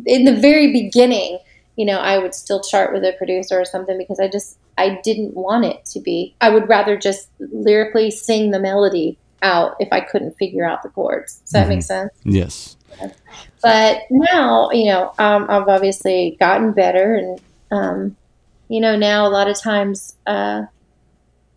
[0.05, 1.39] in the very beginning,
[1.75, 4.99] you know, I would still chart with a producer or something because I just I
[5.03, 6.35] didn't want it to be.
[6.41, 10.89] I would rather just lyrically sing the melody out if I couldn't figure out the
[10.89, 11.39] chords.
[11.39, 11.69] Does that mm-hmm.
[11.69, 12.11] make sense?
[12.23, 12.77] Yes.
[13.61, 18.17] But now, you know, um, I've obviously gotten better, and um,
[18.67, 20.63] you know, now a lot of times, uh,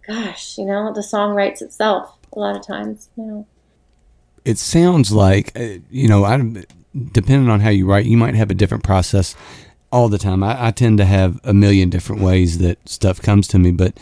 [0.06, 2.16] gosh, you know, the song writes itself.
[2.32, 3.46] A lot of times, you know.
[4.44, 6.36] It sounds like, uh, you know, I
[7.12, 9.34] depending on how you write, you might have a different process
[9.96, 10.42] all the time.
[10.42, 13.98] I, I, tend to have a million different ways that stuff comes to me, but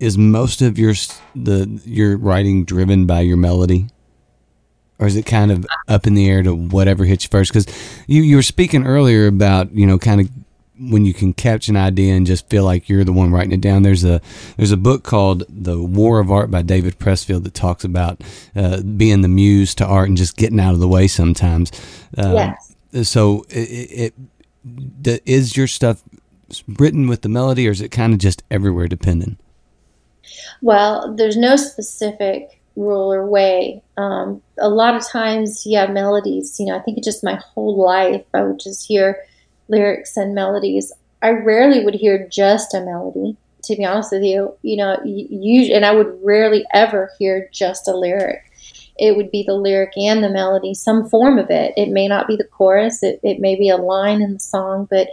[0.00, 0.94] is most of your
[1.36, 3.86] the your writing driven by your melody
[4.98, 7.66] or is it kind of up in the air to whatever hits you first because
[8.08, 10.28] you, you were speaking earlier about you know kind of
[10.80, 13.60] when you can catch an idea and just feel like you're the one writing it
[13.60, 14.20] down there's a
[14.56, 18.22] there's a book called the war of art by david pressfield that talks about
[18.54, 21.72] uh, being the muse to art and just getting out of the way sometimes
[22.16, 22.54] uh,
[22.92, 23.08] yes.
[23.08, 24.14] so it, it
[25.04, 26.02] is your stuff
[26.66, 29.38] written with the melody or is it kind of just everywhere dependent
[30.60, 33.82] well, there's no specific rule or way.
[33.96, 37.76] Um, a lot of times, yeah, melodies, you know, I think it's just my whole
[37.76, 39.18] life, I would just hear
[39.68, 40.92] lyrics and melodies.
[41.22, 44.54] I rarely would hear just a melody, to be honest with you.
[44.62, 48.47] You know, you, and I would rarely ever hear just a lyric.
[48.98, 51.72] It would be the lyric and the melody, some form of it.
[51.76, 54.86] It may not be the chorus, it, it may be a line in the song,
[54.90, 55.08] but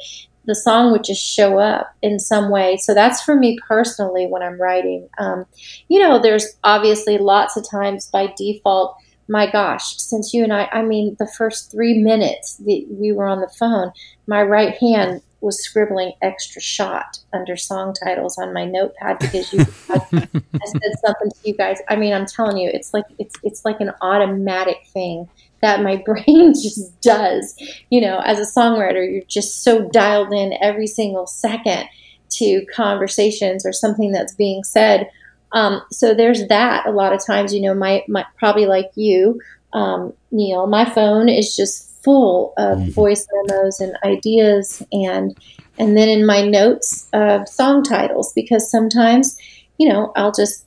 [0.45, 2.77] the song would just show up in some way.
[2.77, 5.09] So that's for me personally when I'm writing.
[5.17, 5.45] Um,
[5.87, 8.95] you know, there's obviously lots of times by default,
[9.27, 13.27] my gosh, since you and I, I mean, the first three minutes that we were
[13.27, 13.91] on the phone,
[14.27, 19.59] my right hand was scribbling extra shot under song titles on my notepad because you
[19.89, 21.77] I, said something to you guys.
[21.87, 25.29] I mean, I'm telling you, it's like it's it's like an automatic thing
[25.61, 27.55] that my brain just does.
[27.91, 31.85] You know, as a songwriter, you're just so dialed in every single second
[32.31, 35.09] to conversations or something that's being said.
[35.51, 36.87] Um, so there's that.
[36.87, 39.39] A lot of times, you know, my, my probably like you,
[39.73, 42.91] um, Neil, my phone is just full of mm-hmm.
[42.91, 45.35] voice memos and ideas, and
[45.77, 49.37] and then in my notes, uh, song titles because sometimes,
[49.77, 50.65] you know, I'll just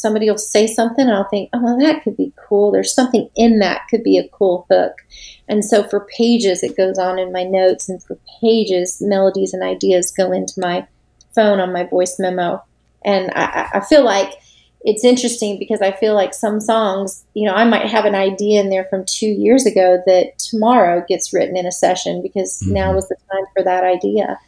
[0.00, 2.72] somebody will say something and I'll think, oh, well, that could be cool.
[2.72, 4.94] There's something in that could be a cool hook.
[5.48, 9.62] And so for pages, it goes on in my notes, and for pages, melodies and
[9.62, 10.86] ideas go into my
[11.34, 12.62] phone on my voice memo.
[13.04, 14.32] And I, I feel like
[14.82, 18.60] it's interesting because I feel like some songs, you know, I might have an idea
[18.60, 22.74] in there from two years ago that tomorrow gets written in a session because mm-hmm.
[22.74, 24.38] now is the time for that idea.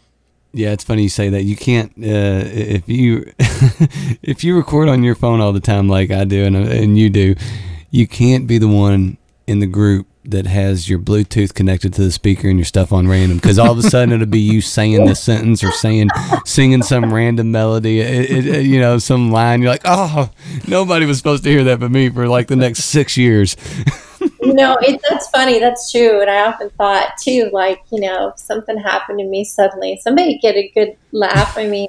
[0.54, 1.42] Yeah, it's funny you say that.
[1.42, 3.32] You can't uh, if you
[4.22, 7.08] if you record on your phone all the time like I do and and you
[7.08, 7.34] do,
[7.90, 9.16] you can't be the one
[9.46, 13.08] in the group that has your Bluetooth connected to the speaker and your stuff on
[13.08, 16.10] random because all of a sudden it'll be you saying this sentence or saying
[16.44, 19.62] singing some random melody, it, it, you know, some line.
[19.62, 20.30] You're like, oh,
[20.68, 23.56] nobody was supposed to hear that but me for like the next six years.
[24.42, 25.58] know, it, that's funny.
[25.58, 26.20] That's true.
[26.20, 30.56] And I often thought too, like, you know, something happened to me suddenly, somebody get
[30.56, 31.56] a good laugh.
[31.56, 31.88] I mean,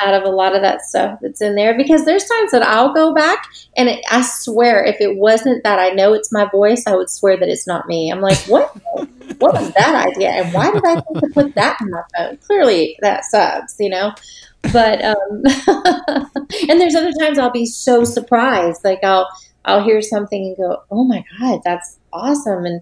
[0.00, 2.92] out of a lot of that stuff that's in there because there's times that I'll
[2.92, 6.84] go back and it, I swear if it wasn't that I know it's my voice,
[6.86, 8.10] I would swear that it's not me.
[8.10, 8.74] I'm like, what?
[9.38, 10.30] what was that idea?
[10.30, 12.36] And why did I think to put that in my phone?
[12.38, 14.12] Clearly that sucks, you know?
[14.72, 15.42] But, um,
[16.68, 18.84] and there's other times I'll be so surprised.
[18.84, 19.28] Like I'll,
[19.64, 22.80] I'll hear something and go, "Oh my god, that's awesome!" and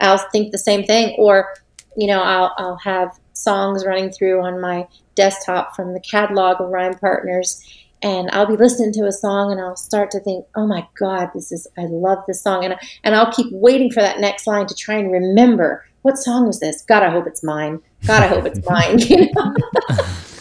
[0.00, 1.14] I'll think the same thing.
[1.18, 1.54] Or,
[1.96, 6.70] you know, I'll I'll have songs running through on my desktop from the catalog of
[6.70, 7.62] Rhyme Partners,
[8.02, 11.30] and I'll be listening to a song and I'll start to think, "Oh my god,
[11.34, 14.66] this is I love this song," and and I'll keep waiting for that next line
[14.66, 16.82] to try and remember what song was this.
[16.82, 17.80] God, I hope it's mine.
[18.06, 18.98] God, I hope it's mine.
[19.08, 19.54] You know?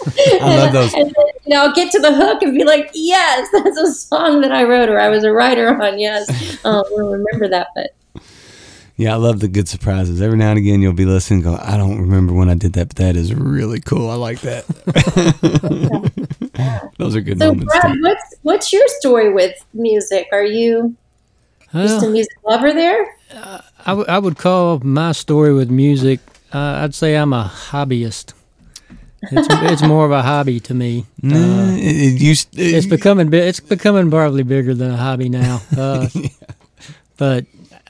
[0.41, 0.93] I love those.
[0.93, 3.91] And then, you know, I'll get to the hook and be like, yes, that's a
[3.91, 5.99] song that I wrote or I was a writer on.
[5.99, 7.67] Yes, um, we'll remember that.
[7.75, 7.91] But
[8.99, 10.21] Yeah, I love the good surprises.
[10.23, 11.45] Every now and again, you'll be listening.
[11.45, 14.09] and Go, I don't remember when I did that, but that is really cool.
[14.09, 14.65] I like that.
[16.97, 17.71] Those are good so, moments.
[17.79, 18.01] Brad, too.
[18.01, 20.27] what's what's your story with music?
[20.31, 20.95] Are you
[21.73, 23.05] just a music lover there?
[23.31, 26.19] I, w- I would call my story with music.
[26.51, 28.33] Uh, I'd say I'm a hobbyist.
[29.21, 31.05] It's it's more of a hobby to me.
[31.21, 31.79] Nah, it,
[32.15, 32.57] it used.
[32.57, 35.61] It, It's becoming bi- it's becoming probably bigger than a hobby now.
[35.77, 36.07] Uh,
[37.17, 37.45] But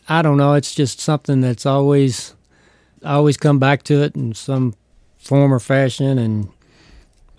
[0.09, 0.53] I don't know.
[0.53, 2.33] It's just something that's always
[3.03, 4.73] always come back to it in some
[5.17, 6.17] form or fashion.
[6.17, 6.49] And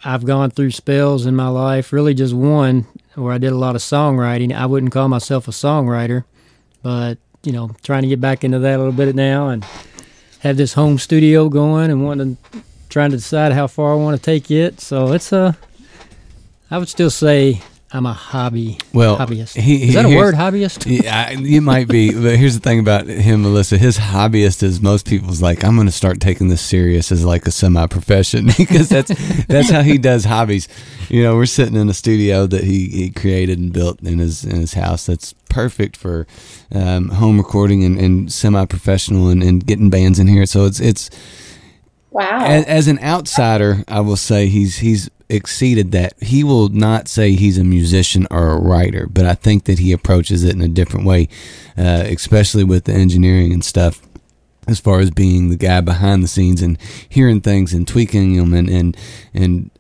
[0.05, 1.93] I've gone through spells in my life.
[1.93, 4.55] Really, just one where I did a lot of songwriting.
[4.55, 6.25] I wouldn't call myself a songwriter,
[6.83, 9.65] but you know, trying to get back into that a little bit now and
[10.41, 14.17] have this home studio going and wanting to trying to decide how far I want
[14.17, 14.81] to take it.
[14.81, 15.57] So it's a
[16.71, 19.57] I would still say I'm a hobby well, hobbyist.
[19.57, 20.85] he- Is that a word, hobbyist?
[21.03, 23.79] Yeah, it might be, but here's the thing about him, Melissa.
[23.79, 27.47] His hobbyist is most people's like, I'm going to start taking this serious as like
[27.47, 29.11] a semi-profession because that's
[29.47, 30.69] that's how he does hobbies.
[31.09, 34.45] You know, we're sitting in a studio that he, he created and built in his
[34.45, 35.07] in his house.
[35.07, 36.27] That's perfect for
[36.75, 40.45] um, home recording and, and semi-professional and, and getting bands in here.
[40.45, 41.09] So it's it's
[42.11, 42.45] Wow.
[42.47, 46.15] as, as an outsider, I will say he's he's exceeded that.
[46.23, 49.93] He will not say he's a musician or a writer, but I think that he
[49.93, 51.29] approaches it in a different way,
[51.77, 54.03] uh, especially with the engineering and stuff.
[54.67, 56.77] As far as being the guy behind the scenes and
[57.09, 58.97] hearing things and tweaking them and and
[59.33, 59.71] and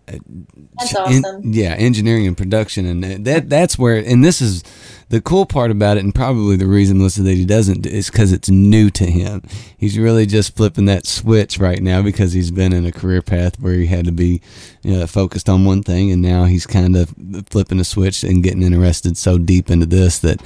[0.78, 1.42] That's awesome.
[1.44, 3.96] yeah, engineering and production, and that that's where.
[3.96, 4.62] And this is
[5.08, 8.32] the cool part about it, and probably the reason Melissa that he doesn't is because
[8.32, 9.42] it's new to him.
[9.76, 13.58] He's really just flipping that switch right now because he's been in a career path
[13.60, 14.42] where he had to be
[14.82, 17.14] you know, focused on one thing, and now he's kind of
[17.50, 20.42] flipping a switch and getting interested so deep into this that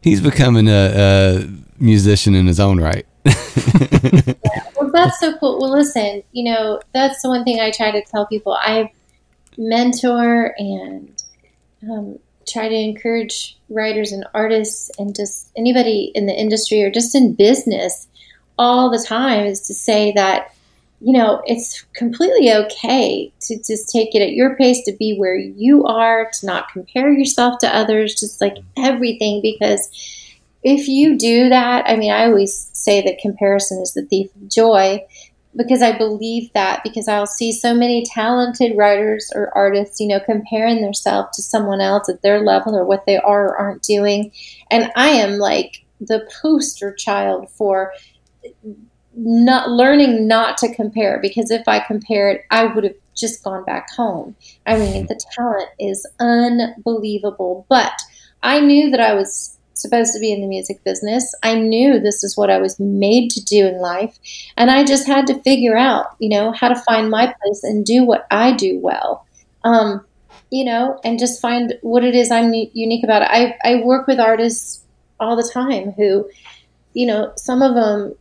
[0.00, 3.06] he's becoming a, a musician in his own right.
[4.82, 5.60] Well, that's so cool.
[5.60, 8.52] Well, listen, you know, that's the one thing I try to tell people.
[8.52, 8.90] I
[9.68, 11.22] mentor and
[11.90, 17.14] um, try to encourage writers and artists and just anybody in the industry or just
[17.14, 18.08] in business
[18.58, 20.54] all the time is to say that,
[21.00, 25.36] you know, it's completely okay to just take it at your pace, to be where
[25.36, 29.90] you are, to not compare yourself to others, just like everything, because
[30.62, 34.48] if you do that, I mean, I always say that comparison is the thief of
[34.48, 35.04] joy
[35.56, 40.20] because I believe that because I'll see so many talented writers or artists, you know,
[40.20, 44.32] comparing themselves to someone else at their level or what they are or aren't doing.
[44.70, 47.92] And I am like the poster child for
[49.14, 53.90] not learning not to compare because if I compared, I would have just gone back
[53.90, 54.34] home.
[54.66, 57.92] I mean, the talent is unbelievable, but
[58.42, 61.34] I knew that I was supposed to be in the music business.
[61.42, 64.18] I knew this is what I was made to do in life.
[64.56, 67.84] And I just had to figure out, you know, how to find my place and
[67.84, 69.26] do what I do well.
[69.64, 70.04] Um,
[70.50, 73.22] you know, and just find what it is I'm unique about.
[73.22, 74.82] I, I work with artists
[75.18, 76.28] all the time who,
[76.92, 78.14] you know, some of them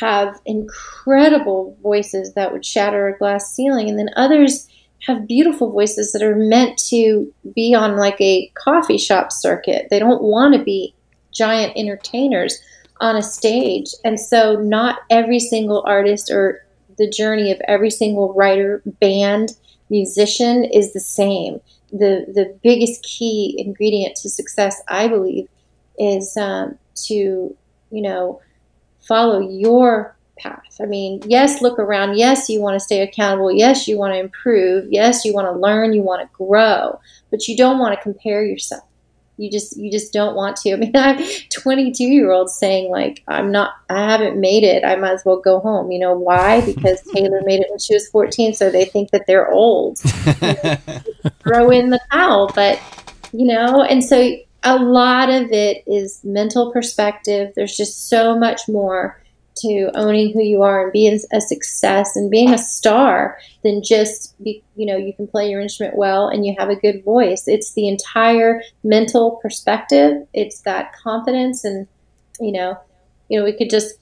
[0.00, 4.66] have incredible voices that would shatter a glass ceiling, and then others
[5.06, 9.88] have beautiful voices that are meant to be on like a coffee shop circuit.
[9.90, 10.94] They don't want to be
[11.32, 12.60] giant entertainers
[13.00, 13.90] on a stage.
[14.04, 16.64] And so, not every single artist or
[16.98, 19.56] the journey of every single writer, band,
[19.90, 21.60] musician is the same.
[21.90, 25.48] The, the biggest key ingredient to success, I believe,
[25.98, 28.40] is um, to, you know,
[29.00, 30.76] follow your path.
[30.80, 32.16] I mean, yes, look around.
[32.16, 33.52] Yes, you want to stay accountable.
[33.52, 34.86] Yes, you want to improve.
[34.90, 35.92] Yes, you want to learn.
[35.92, 36.98] You want to grow,
[37.30, 38.84] but you don't want to compare yourself.
[39.38, 40.72] You just you just don't want to.
[40.74, 44.84] I mean, I have 22 year olds saying like, I'm not, I haven't made it.
[44.84, 45.90] I might as well go home.
[45.90, 46.60] You know why?
[46.60, 49.98] Because Taylor made it when she was 14, so they think that they're old.
[51.42, 52.80] Throw in the towel, but
[53.32, 57.52] you know, and so a lot of it is mental perspective.
[57.56, 59.21] There's just so much more
[59.56, 64.34] to owning who you are and being a success and being a star than just
[64.42, 67.46] be, you know you can play your instrument well and you have a good voice.
[67.46, 70.26] It's the entire mental perspective.
[70.32, 71.86] It's that confidence and
[72.40, 72.78] you know
[73.28, 73.96] you know we could just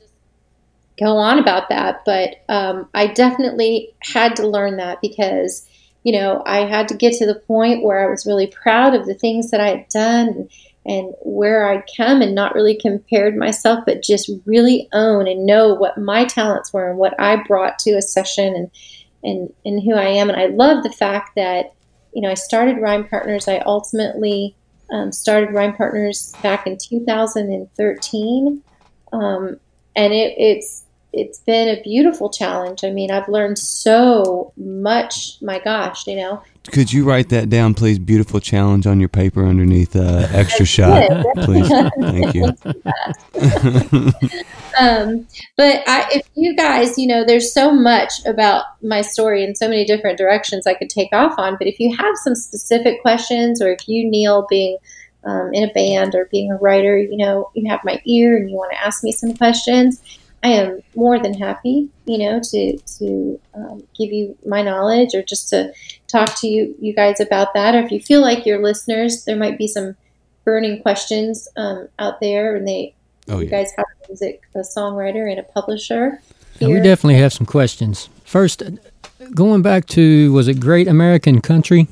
[0.98, 2.03] go on about that.
[2.05, 5.66] But um, i definitely had to learn that because
[6.03, 9.07] you know i had to get to the point where i was really proud of
[9.07, 10.48] the things that i had done
[10.87, 15.74] and where I'd come and not really compared myself, but just really own and know
[15.74, 18.70] what my talents were and what I brought to a session and
[19.22, 20.31] and and who I am.
[20.31, 21.74] And I love the fact that
[22.14, 23.47] you know I started Rhyme Partners.
[23.47, 24.55] I ultimately
[24.91, 28.62] um, started Rhyme Partners back in 2013,
[29.12, 29.61] um,
[29.97, 32.85] and it, it's it's been a beautiful challenge.
[32.85, 35.37] I mean, I've learned so much.
[35.43, 37.98] My gosh, you know, could you write that down, please?
[37.98, 41.68] Beautiful challenge on your paper underneath uh, extra shot, please.
[41.68, 42.44] Thank you.
[44.78, 49.54] um, but I, if you guys, you know, there's so much about my story in
[49.54, 51.56] so many different directions I could take off on.
[51.56, 54.78] But if you have some specific questions, or if you, Neil, being
[55.24, 58.50] um, in a band or being a writer, you know, you have my ear and
[58.50, 60.00] you want to ask me some questions,
[60.42, 65.22] I am more than happy, you know, to to um, give you my knowledge or
[65.22, 65.72] just to
[66.11, 67.74] talk to you you guys about that.
[67.74, 69.96] Or if you feel like your listeners, there might be some
[70.44, 72.94] burning questions um, out there, and they
[73.28, 76.20] oh, you guys have a music a songwriter and a publisher.
[76.58, 78.08] Yeah, we definitely have some questions.
[78.24, 78.62] First,
[79.34, 81.88] going back to was it Great American Country?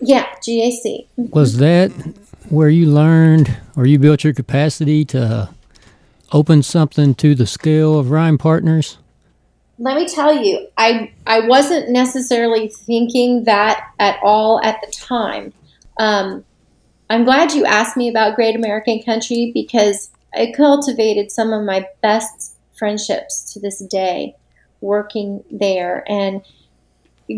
[0.00, 1.06] Yeah, GAC.
[1.16, 1.90] Was that
[2.48, 5.48] where you learned or you built your capacity to
[6.32, 8.98] open something to the scale of rhyme partners?
[9.82, 15.52] Let me tell you, I I wasn't necessarily thinking that at all at the time.
[15.98, 16.44] Um,
[17.10, 21.84] I'm glad you asked me about Great American Country because I cultivated some of my
[22.00, 24.36] best friendships to this day
[24.80, 26.04] working there.
[26.08, 26.42] And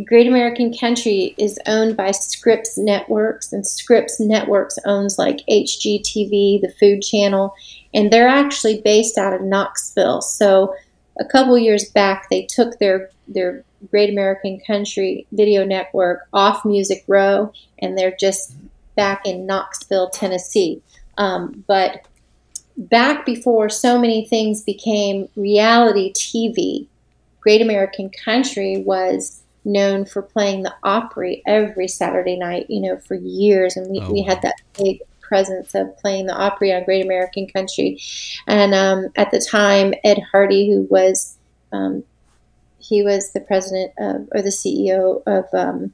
[0.04, 6.74] Great American Country is owned by Scripps Networks, and Scripps Networks owns like HGTV, the
[6.78, 7.54] Food Channel,
[7.94, 10.20] and they're actually based out of Knoxville.
[10.20, 10.74] So
[11.18, 17.04] a couple years back, they took their their Great American Country video network off Music
[17.06, 18.54] Row, and they're just
[18.96, 20.82] back in Knoxville, Tennessee.
[21.18, 22.06] Um, but
[22.76, 26.86] back before so many things became reality TV,
[27.40, 33.14] Great American Country was known for playing the Opry every Saturday night, you know, for
[33.14, 33.76] years.
[33.76, 37.46] And we, oh, we had that big presence of playing the Opry on Great American
[37.46, 38.00] Country.
[38.46, 41.36] And um, at the time, Ed Hardy, who was
[41.72, 42.04] um,
[42.78, 45.92] he was the president of, or the CEO of um,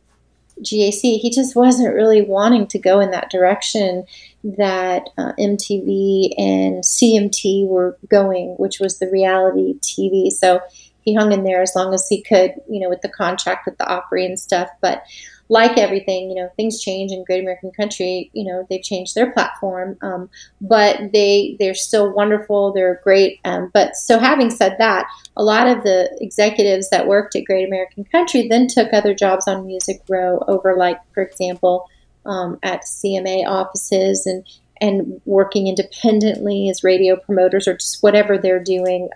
[0.61, 4.05] GAC, he just wasn't really wanting to go in that direction
[4.43, 10.31] that uh, MTV and CMT were going, which was the reality TV.
[10.31, 10.61] So
[11.03, 13.79] he hung in there as long as he could, you know, with the contract with
[13.79, 14.69] the Opry and stuff.
[14.81, 15.05] But
[15.51, 18.31] like everything, you know, things change in Great American Country.
[18.33, 20.31] You know, they've changed their platform, um,
[20.61, 22.73] but they they're still wonderful.
[22.73, 23.41] They're great.
[23.45, 27.67] Um, but so having said that, a lot of the executives that worked at Great
[27.67, 31.89] American Country then took other jobs on Music Row over, like for example,
[32.25, 34.47] um, at CMA offices and
[34.81, 39.11] and working independently as radio promoters or just whatever they're doing.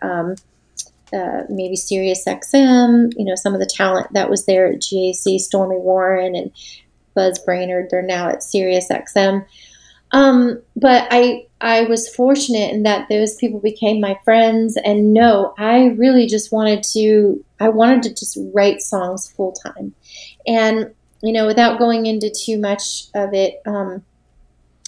[1.13, 5.39] Uh, maybe Sirius XM, you know, some of the talent that was there at GAC,
[5.39, 6.51] Stormy Warren and
[7.15, 9.45] Buzz Brainard, they're now at Sirius XM.
[10.13, 15.55] Um, but I I was fortunate in that those people became my friends and no,
[15.59, 19.95] I really just wanted to I wanted to just write songs full time.
[20.47, 24.05] And, you know, without going into too much of it, um,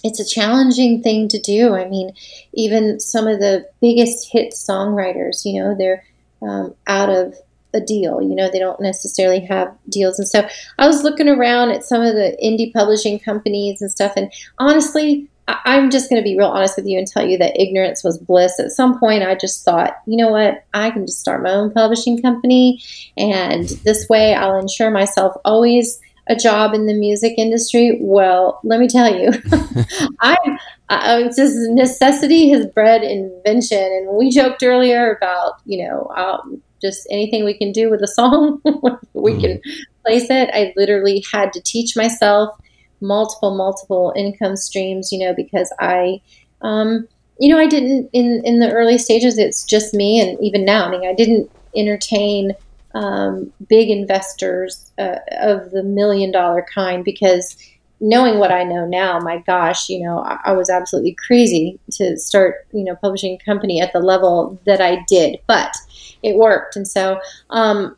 [0.03, 1.75] it's a challenging thing to do.
[1.75, 2.11] I mean,
[2.53, 6.03] even some of the biggest hit songwriters, you know, they're
[6.41, 7.35] um, out of
[7.73, 8.21] a deal.
[8.21, 10.51] You know, they don't necessarily have deals and stuff.
[10.77, 15.27] I was looking around at some of the indie publishing companies and stuff, and honestly,
[15.47, 18.03] I- am just going to be real honest with you and tell you that ignorance
[18.03, 18.59] was bliss.
[18.59, 21.71] At some point, I just thought, you know what, I can just start my own
[21.71, 22.81] publishing company,
[23.17, 27.97] and this way I'll ensure myself always a job in the music industry.
[28.01, 29.31] Well, let me tell you,
[30.19, 30.57] I'm
[30.89, 33.77] uh, it's just necessity has bred invention.
[33.77, 38.07] And we joked earlier about, you know, um, just anything we can do with a
[38.07, 38.61] song,
[39.13, 39.41] we mm-hmm.
[39.41, 39.61] can
[40.05, 40.49] place it.
[40.53, 42.57] I literally had to teach myself
[43.01, 46.21] multiple, multiple income streams, you know, because I,
[46.61, 47.07] um,
[47.39, 49.37] you know, I didn't in in the early stages.
[49.37, 52.53] It's just me, and even now, I mean, I didn't entertain
[52.93, 57.57] um, big investors uh, of the million dollar kind because
[57.99, 62.17] knowing what I know now, my gosh, you know, I, I, was absolutely crazy to
[62.17, 65.75] start, you know, publishing a company at the level that I did, but
[66.21, 66.75] it worked.
[66.75, 67.19] And so,
[67.49, 67.97] um,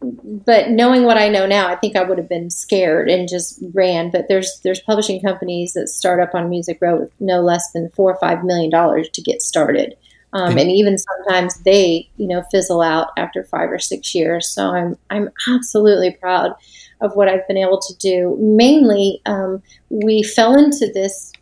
[0.00, 3.60] but knowing what I know now, I think I would have been scared and just
[3.74, 4.10] ran.
[4.10, 7.90] But there's there's publishing companies that start up on Music Row with no less than
[7.90, 9.96] four or five million dollars to get started.
[10.32, 14.46] Um, and even sometimes they, you know, fizzle out after five or six years.
[14.48, 16.54] So I'm I'm absolutely proud
[17.00, 18.36] of what I've been able to do.
[18.38, 21.32] Mainly, um, we fell into this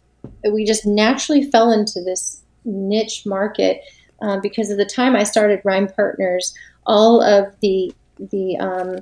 [0.53, 3.82] we just naturally fell into this niche market
[4.22, 6.55] uh, because of the time I started Rhyme Partners.
[6.87, 8.99] All of the the um,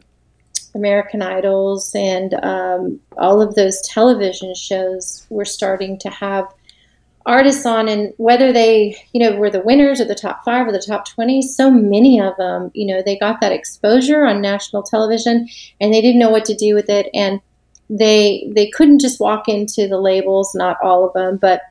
[0.74, 6.52] American Idols and um, all of those television shows were starting to have
[7.26, 10.72] artists on and whether they you know were the winners or the top five or
[10.72, 14.82] the top 20 so many of them you know they got that exposure on national
[14.82, 15.48] television
[15.80, 17.40] and they didn't know what to do with it and
[17.88, 21.62] they they couldn't just walk into the labels not all of them but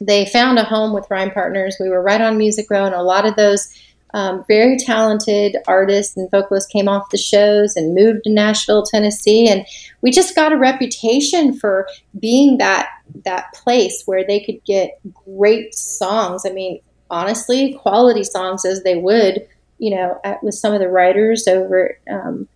[0.00, 1.76] they found a home with rhyme partners.
[1.78, 3.68] We were right on music row and a lot of those
[4.12, 9.48] um, very talented artists and vocalists came off the shows and moved to Nashville, Tennessee,
[9.48, 9.66] and
[10.02, 11.88] we just got a reputation for
[12.20, 12.88] being that
[13.24, 16.42] that place where they could get great songs.
[16.46, 16.80] I mean,
[17.10, 19.46] honestly, quality songs as they would,
[19.78, 22.48] you know, at, with some of the writers over um,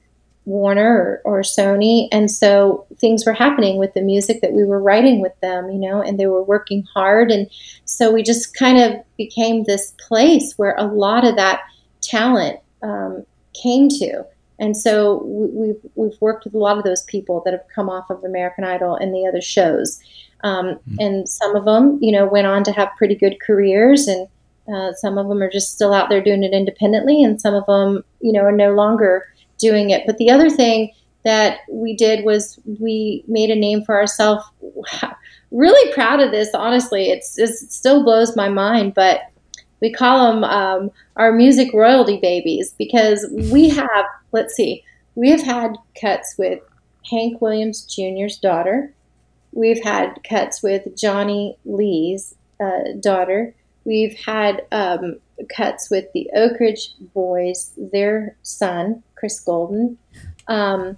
[0.44, 2.08] Warner or, or, Sony.
[2.10, 5.78] And so things were happening with the music that we were writing with them, you
[5.78, 7.30] know, and they were working hard.
[7.30, 7.50] And
[7.84, 11.60] so we just kind of became this place where a lot of that
[12.00, 13.26] talent um,
[13.62, 14.24] came to.
[14.58, 17.88] And so we, we've, we've worked with a lot of those people that have come
[17.88, 20.00] off of American Idol and the other shows.
[20.42, 20.96] Um, mm-hmm.
[21.00, 24.28] And some of them, you know, went on to have pretty good careers and
[24.72, 27.64] uh, some of them are just still out there doing it independently, and some of
[27.66, 29.26] them, you know, are no longer
[29.56, 30.02] doing it.
[30.06, 30.92] But the other thing
[31.24, 34.44] that we did was we made a name for ourselves.
[35.50, 37.08] Really proud of this, honestly.
[37.08, 39.22] It's, it's, it still blows my mind, but
[39.80, 44.84] we call them um, our music royalty babies because we have, let's see,
[45.14, 46.60] we have had cuts with
[47.10, 48.92] Hank Williams Jr.'s daughter.
[49.52, 53.54] We've had cuts with Johnny Lee's uh, daughter.
[53.84, 55.18] We've had um,
[55.54, 59.98] cuts with the Oak Ridge Boys, their son, Chris Golden.
[60.46, 60.96] Um,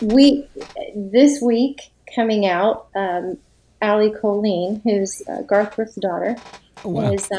[0.00, 0.48] we
[0.94, 3.38] this week coming out, um,
[3.82, 6.36] Allie Colleen, who's uh, Garth daughter,
[6.84, 7.12] oh, wow.
[7.12, 7.36] is uh,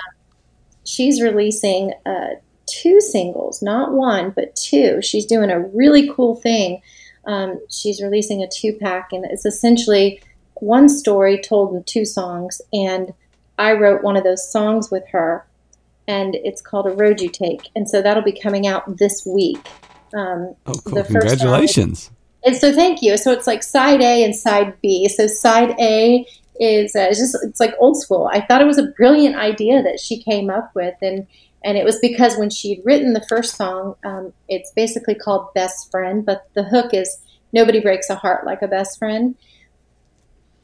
[0.83, 2.35] she's releasing uh,
[2.67, 5.01] two singles, not one but two.
[5.01, 6.81] She's doing a really cool thing.
[7.25, 10.21] Um, she's releasing a two pack, and it's essentially
[10.61, 12.61] one story told in two songs.
[12.73, 13.13] And
[13.57, 15.45] I wrote one of those songs with her,
[16.07, 17.69] and it's called A Road You Take.
[17.75, 19.67] And so that'll be coming out this week.
[20.13, 21.03] Um, oh, cool!
[21.03, 22.11] Congratulations.
[22.45, 23.17] And so thank you.
[23.17, 25.09] So it's like side A and side B.
[25.09, 26.25] So side A
[26.59, 28.29] is uh, it's just it's like old school.
[28.31, 31.27] I thought it was a brilliant idea that she came up with, and
[31.65, 35.91] and it was because when she'd written the first song, um, it's basically called Best
[35.91, 37.19] Friend, but the hook is
[37.53, 39.35] Nobody breaks a heart like a best friend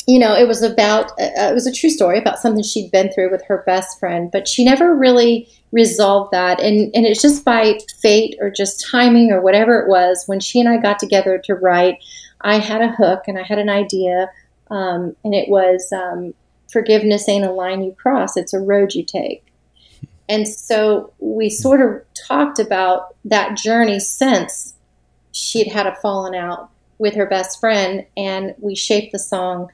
[0.07, 2.91] you know, it was about, uh, uh, it was a true story about something she'd
[2.91, 6.59] been through with her best friend, but she never really resolved that.
[6.59, 10.59] And, and it's just by fate or just timing or whatever it was, when she
[10.59, 12.03] and I got together to write,
[12.41, 14.29] I had a hook and I had an idea.
[14.69, 16.33] Um, and it was um,
[16.71, 19.45] forgiveness ain't a line you cross, it's a road you take.
[20.29, 24.73] And so we sort of talked about that journey since
[25.31, 29.69] she'd had a falling out with her best friend, and we shaped the song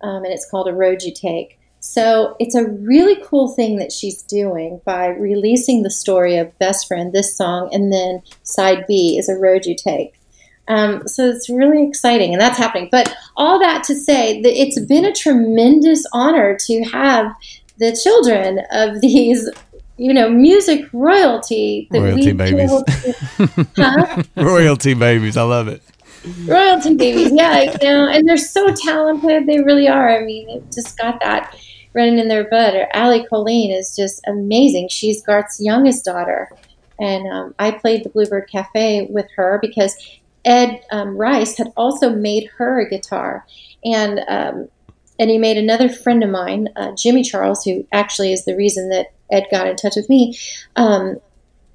[0.00, 1.58] um, and it's called A Road You Take.
[1.80, 6.88] So it's a really cool thing that she's doing by releasing the story of Best
[6.88, 10.14] Friend, this song, and then side B is A Road You Take.
[10.66, 12.88] Um, so it's really exciting, and that's happening.
[12.90, 17.32] But all that to say that it's been a tremendous honor to have
[17.78, 19.48] the children of these,
[19.96, 21.88] you know, music royalty.
[21.90, 22.70] royalty babies.
[22.70, 24.22] To, huh?
[24.36, 25.36] royalty babies.
[25.36, 25.82] I love it
[26.46, 27.32] royalty babies.
[27.32, 29.46] Yeah, you know, and they're so talented.
[29.46, 30.10] They really are.
[30.10, 31.56] I mean, they've just got that
[31.94, 32.74] running in their blood.
[32.74, 34.88] Or Allie Colleen is just amazing.
[34.88, 36.50] She's Garth's youngest daughter,
[36.98, 39.96] and um, I played the Bluebird Cafe with her because
[40.44, 43.46] Ed um, Rice had also made her a guitar,
[43.84, 44.68] and um,
[45.18, 48.88] and he made another friend of mine, uh, Jimmy Charles, who actually is the reason
[48.90, 50.36] that Ed got in touch with me.
[50.76, 51.18] Um,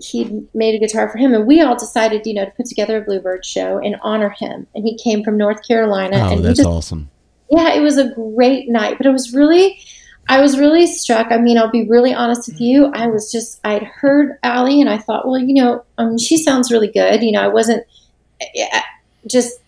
[0.03, 2.97] he made a guitar for him, and we all decided, you know, to put together
[2.97, 4.67] a Bluebird show and honor him.
[4.75, 6.17] And he came from North Carolina.
[6.17, 7.09] Oh, and that's just, awesome!
[7.49, 9.79] Yeah, it was a great night, but it was really,
[10.27, 11.31] I was really struck.
[11.31, 12.91] I mean, I'll be really honest with you.
[12.93, 16.71] I was just, I'd heard Allie, and I thought, well, you know, um, she sounds
[16.71, 17.23] really good.
[17.23, 17.85] You know, I wasn't
[19.27, 19.59] just,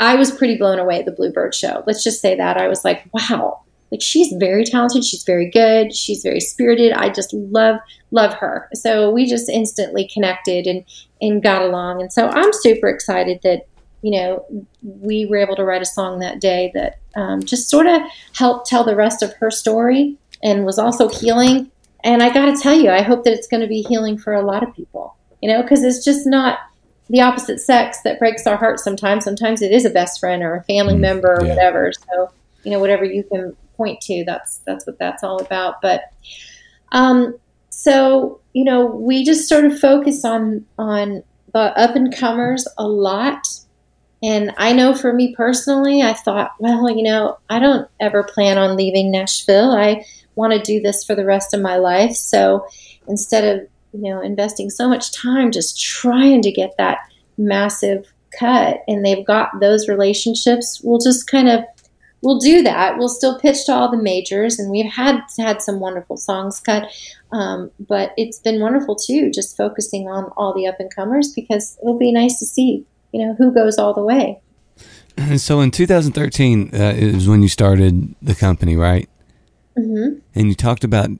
[0.00, 1.84] I was pretty blown away at the Bluebird show.
[1.86, 5.94] Let's just say that I was like, wow like she's very talented she's very good
[5.94, 6.92] she's very spirited.
[6.92, 7.76] I just love
[8.10, 8.68] love her.
[8.74, 10.84] So we just instantly connected and
[11.20, 12.00] and got along.
[12.00, 13.66] And so i'm super excited that
[14.02, 14.44] you know
[14.82, 18.00] we were able to write a song that day that um, just sort of
[18.34, 21.70] helped tell the rest of her story and was also healing.
[22.04, 24.32] And i got to tell you i hope that it's going to be healing for
[24.32, 26.58] a lot of people you know because it's just not
[27.10, 29.24] the opposite sex that breaks our hearts sometimes.
[29.24, 31.54] Sometimes it is a best friend or a family mm, member or yeah.
[31.54, 31.92] whatever.
[31.92, 32.30] So
[32.64, 34.24] you know whatever you can point to.
[34.26, 35.80] That's that's what that's all about.
[35.80, 36.02] But
[36.92, 37.38] um,
[37.70, 41.22] so you know, we just sort of focus on on
[41.54, 43.46] the up and comers a lot.
[44.22, 48.58] And I know for me personally, I thought, well, you know, I don't ever plan
[48.58, 49.70] on leaving Nashville.
[49.70, 50.04] I
[50.34, 52.16] want to do this for the rest of my life.
[52.16, 52.66] So
[53.06, 56.98] instead of, you know, investing so much time just trying to get that
[57.36, 61.64] massive cut and they've got those relationships, we'll just kind of
[62.22, 62.98] we'll do that.
[62.98, 66.90] We'll still pitch to all the majors, and we've had had some wonderful songs cut.
[67.32, 71.78] Um, but it's been wonderful too, just focusing on all the up and comers because
[71.82, 74.40] it'll be nice to see, you know, who goes all the way.
[75.16, 79.08] And so in 2013 uh, is when you started the company, right?
[79.78, 80.18] Mm-hmm.
[80.34, 81.10] And you talked about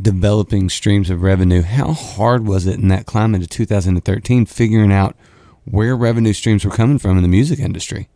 [0.00, 1.62] developing streams of revenue.
[1.62, 5.16] How hard was it in that climate of 2013 figuring out
[5.64, 8.08] where revenue streams were coming from in the music industry?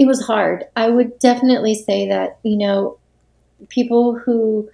[0.00, 0.64] It was hard.
[0.76, 2.96] I would definitely say that, you know,
[3.68, 4.70] people who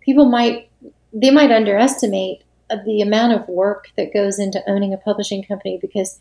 [0.00, 0.70] people might
[1.12, 2.42] they might underestimate
[2.86, 6.18] the amount of work that goes into owning a publishing company because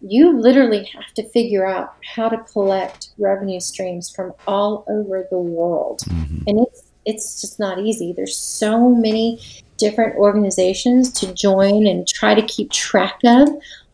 [0.00, 5.38] you literally have to figure out how to collect revenue streams from all over the
[5.38, 6.00] world.
[6.00, 6.48] Mm-hmm.
[6.48, 8.12] And it's it's just not easy.
[8.12, 9.40] There's so many
[9.78, 13.48] different organizations to join and try to keep track of.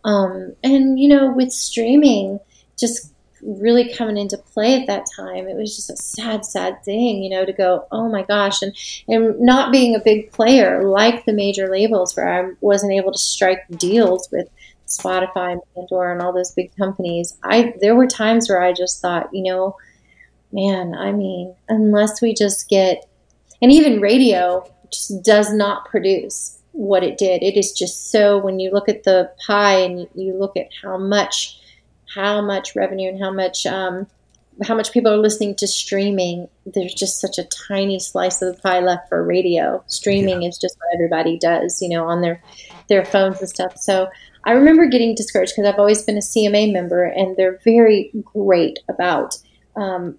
[0.05, 2.41] Um, and you know, with streaming
[2.79, 3.13] just
[3.43, 7.31] really coming into play at that time, it was just a sad, sad thing, you
[7.31, 8.75] know, to go, oh my gosh, and
[9.09, 13.19] and not being a big player like the major labels where I wasn't able to
[13.19, 14.49] strike deals with
[14.87, 17.37] Spotify and Pandora and all those big companies.
[17.43, 19.77] I there were times where I just thought, you know,
[20.53, 23.09] man, I mean, unless we just get
[23.63, 27.43] and even radio just does not produce what it did.
[27.43, 30.97] It is just so when you look at the pie and you look at how
[30.97, 31.60] much
[32.15, 34.07] how much revenue and how much um,
[34.63, 36.49] how much people are listening to streaming.
[36.67, 39.83] There's just such a tiny slice of the pie left for radio.
[39.87, 40.49] Streaming yeah.
[40.49, 42.43] is just what everybody does, you know, on their
[42.89, 43.79] their phones and stuff.
[43.79, 44.09] So
[44.45, 48.79] I remember getting discouraged because I've always been a CMA member, and they're very great
[48.89, 49.37] about
[49.77, 50.19] um,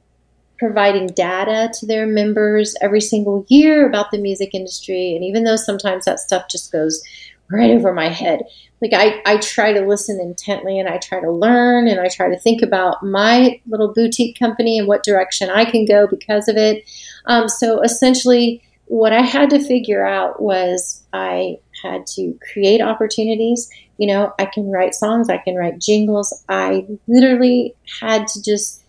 [0.57, 5.15] providing data to their members every single year about the music industry.
[5.15, 7.03] And even though sometimes that stuff just goes
[7.51, 8.43] right over my head,
[8.81, 12.29] like I, I try to listen intently and I try to learn and I try
[12.29, 16.57] to think about my little boutique company and what direction I can go because of
[16.57, 16.89] it.
[17.25, 23.69] Um, so essentially, what I had to figure out was I had to create opportunities.
[23.97, 26.43] You know, I can write songs, I can write jingles.
[26.49, 28.83] I literally had to just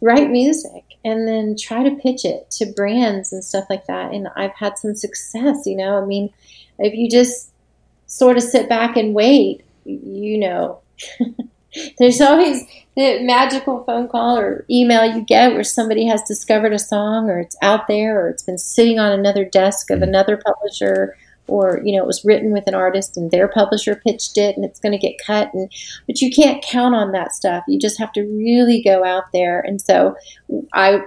[0.00, 4.12] write music and then try to pitch it to brands and stuff like that.
[4.12, 6.02] And I've had some success, you know.
[6.02, 6.30] I mean,
[6.78, 7.50] if you just
[8.14, 10.80] sort of sit back and wait, you know,
[11.98, 12.62] there's always
[12.96, 17.40] the magical phone call or email you get where somebody has discovered a song or
[17.40, 20.04] it's out there or it's been sitting on another desk of mm-hmm.
[20.04, 21.16] another publisher
[21.48, 24.64] or you know it was written with an artist and their publisher pitched it and
[24.64, 25.70] it's going to get cut and
[26.06, 27.64] but you can't count on that stuff.
[27.66, 29.60] You just have to really go out there.
[29.60, 30.16] And so
[30.72, 31.00] i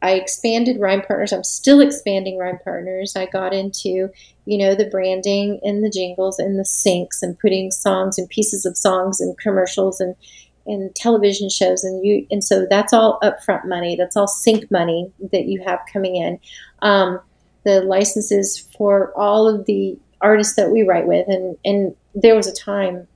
[0.00, 1.32] i expanded rhyme partners.
[1.32, 3.16] I'm still expanding rhyme partners.
[3.16, 4.10] I got into
[4.44, 8.64] you know the branding and the jingles and the syncs and putting songs and pieces
[8.66, 10.16] of songs and commercials and
[10.66, 13.96] and television shows and you and so that's all upfront money.
[13.96, 16.38] That's all sync money that you have coming in.
[16.80, 17.20] Um,
[17.64, 22.46] the licenses for all of the artists that we write with and and there was
[22.46, 23.06] a time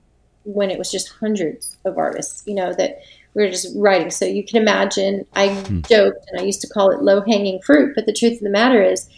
[0.43, 2.99] when it was just hundreds of artists you know that
[3.33, 4.09] we were just writing.
[4.09, 5.81] So you can imagine i hmm.
[5.81, 8.49] joked and i used to call it low hanging fruit but the truth of the
[8.49, 9.09] matter is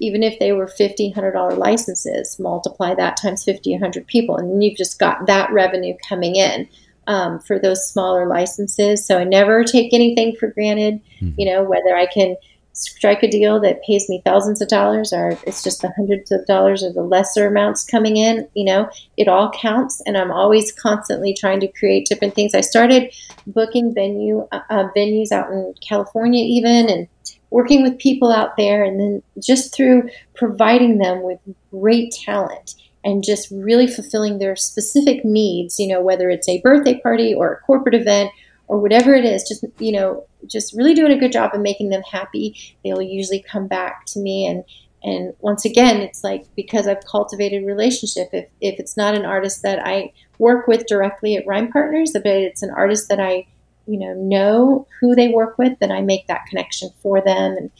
[0.00, 4.98] even if they were $1500 licenses multiply that times 50 100 people and you've just
[4.98, 6.68] got that revenue coming in
[7.06, 11.30] um, for those smaller licenses so i never take anything for granted hmm.
[11.36, 12.36] you know whether i can
[12.78, 16.46] strike a deal that pays me thousands of dollars or it's just the hundreds of
[16.46, 20.70] dollars or the lesser amounts coming in you know it all counts and i'm always
[20.70, 23.12] constantly trying to create different things i started
[23.48, 27.08] booking venue uh, uh, venues out in california even and
[27.50, 31.38] working with people out there and then just through providing them with
[31.70, 32.74] great talent
[33.04, 37.52] and just really fulfilling their specific needs you know whether it's a birthday party or
[37.52, 38.30] a corporate event
[38.68, 41.88] or whatever it is, just you know, just really doing a good job of making
[41.88, 42.54] them happy.
[42.84, 44.64] They'll usually come back to me and
[45.00, 48.28] and once again, it's like because I've cultivated relationship.
[48.32, 52.26] If if it's not an artist that I work with directly at Rhyme Partners, but
[52.26, 53.46] it's an artist that I
[53.88, 57.56] you know know who they work with, then I make that connection for them.
[57.58, 57.70] And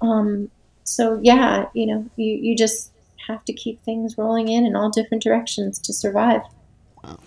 [0.00, 0.50] um,
[0.84, 2.90] so yeah, you know, you you just
[3.28, 6.42] have to keep things rolling in in all different directions to survive.
[7.04, 7.18] Wow.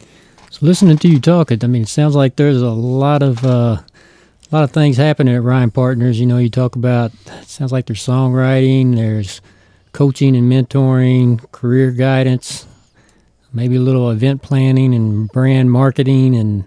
[0.51, 3.43] So listening to you talk, it I mean, it sounds like there's a lot of
[3.43, 3.77] uh,
[4.51, 6.19] A lot of things happening at Rhyme Partners.
[6.19, 9.41] You know, you talk about, it sounds like there's songwriting, there's
[9.91, 12.67] coaching and mentoring, career guidance,
[13.51, 16.35] maybe a little event planning and brand marketing.
[16.35, 16.65] And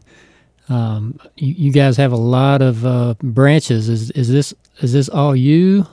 [0.68, 3.88] um, you, you, guys have a lot of uh, branches.
[3.88, 5.86] Is, is this is this all you?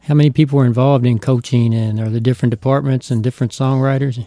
[0.00, 4.24] How many people are involved in coaching, and are the different departments and different songwriters?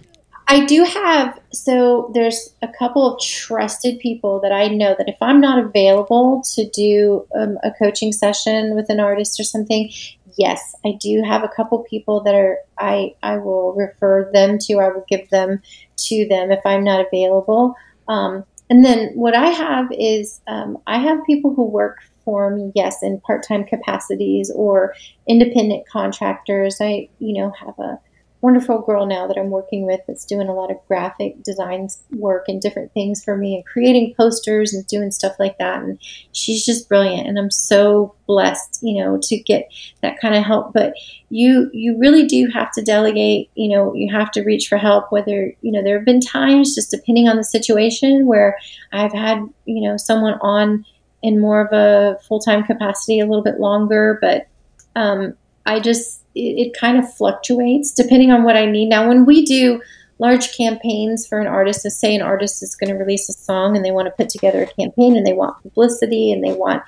[0.52, 5.18] I do have, so there's a couple of trusted people that I know that if
[5.22, 9.92] I'm not available to do um, a coaching session with an artist or something,
[10.40, 14.80] yes, I do have a couple people that are, I, I will refer them to,
[14.80, 15.62] I will give them
[15.98, 17.76] to them if I'm not available.
[18.08, 22.72] Um, and then what I have is um, I have people who work for me,
[22.76, 24.94] yes, in part time capacities or
[25.28, 26.78] independent contractors.
[26.80, 28.00] I, you know, have a
[28.42, 32.46] wonderful girl now that I'm working with that's doing a lot of graphic designs work
[32.48, 35.82] and different things for me and creating posters and doing stuff like that.
[35.82, 36.00] And
[36.32, 37.28] she's just brilliant.
[37.28, 39.70] And I'm so blessed, you know, to get
[40.02, 40.74] that kind of help.
[40.74, 40.94] But
[41.30, 45.12] you, you really do have to delegate, you know, you have to reach for help,
[45.12, 48.58] whether, you know, there have been times just depending on the situation where
[48.94, 50.86] I've had, you know, someone on
[51.22, 54.48] in more of a full-time capacity a little bit longer, but,
[54.96, 55.34] um,
[55.66, 58.88] I just it, it kind of fluctuates depending on what I need.
[58.88, 59.82] Now, when we do
[60.20, 63.76] large campaigns for an artist, to say an artist is going to release a song
[63.76, 66.84] and they want to put together a campaign and they want publicity and they want,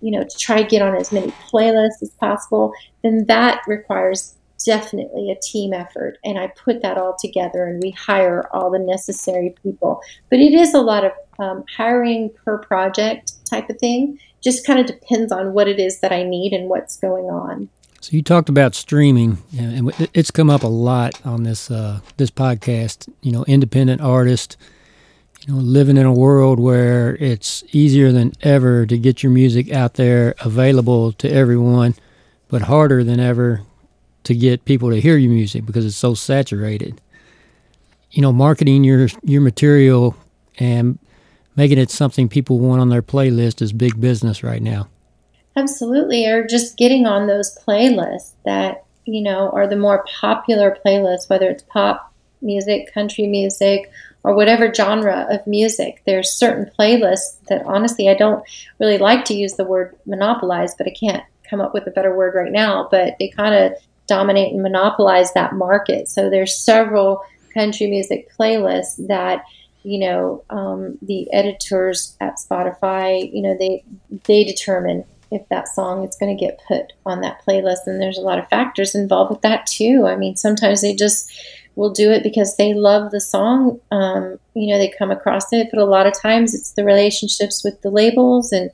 [0.00, 2.72] you know, to try to get on as many playlists as possible,
[3.02, 4.34] then that requires
[4.64, 6.18] definitely a team effort.
[6.24, 10.00] And I put that all together and we hire all the necessary people.
[10.30, 14.18] But it is a lot of um, hiring per project type of thing.
[14.42, 17.68] Just kind of depends on what it is that I need and what's going on.
[18.00, 22.30] So you talked about streaming, and it's come up a lot on this uh, this
[22.30, 23.12] podcast.
[23.20, 24.56] You know, independent artist.
[25.46, 29.72] You know, living in a world where it's easier than ever to get your music
[29.72, 31.94] out there, available to everyone,
[32.48, 33.62] but harder than ever
[34.24, 37.00] to get people to hear your music because it's so saturated.
[38.10, 40.16] You know, marketing your your material
[40.58, 40.98] and
[41.54, 44.88] making it something people want on their playlist is big business right now.
[45.56, 51.28] Absolutely, or just getting on those playlists that you know are the more popular playlists,
[51.28, 53.90] whether it's pop music, country music,
[54.22, 56.02] or whatever genre of music.
[56.06, 58.44] There's certain playlists that honestly I don't
[58.78, 62.16] really like to use the word monopolize, but I can't come up with a better
[62.16, 62.88] word right now.
[62.90, 63.72] But they kind of
[64.06, 66.08] dominate and monopolize that market.
[66.08, 67.22] So there's several
[67.54, 69.44] country music playlists that
[69.82, 73.84] you know um, the editors at Spotify, you know they
[74.24, 77.86] they determine if that song is going to get put on that playlist.
[77.86, 80.06] And there's a lot of factors involved with that too.
[80.06, 81.32] I mean, sometimes they just
[81.76, 83.80] will do it because they love the song.
[83.90, 87.62] Um, you know, they come across it, but a lot of times it's the relationships
[87.64, 88.70] with the labels and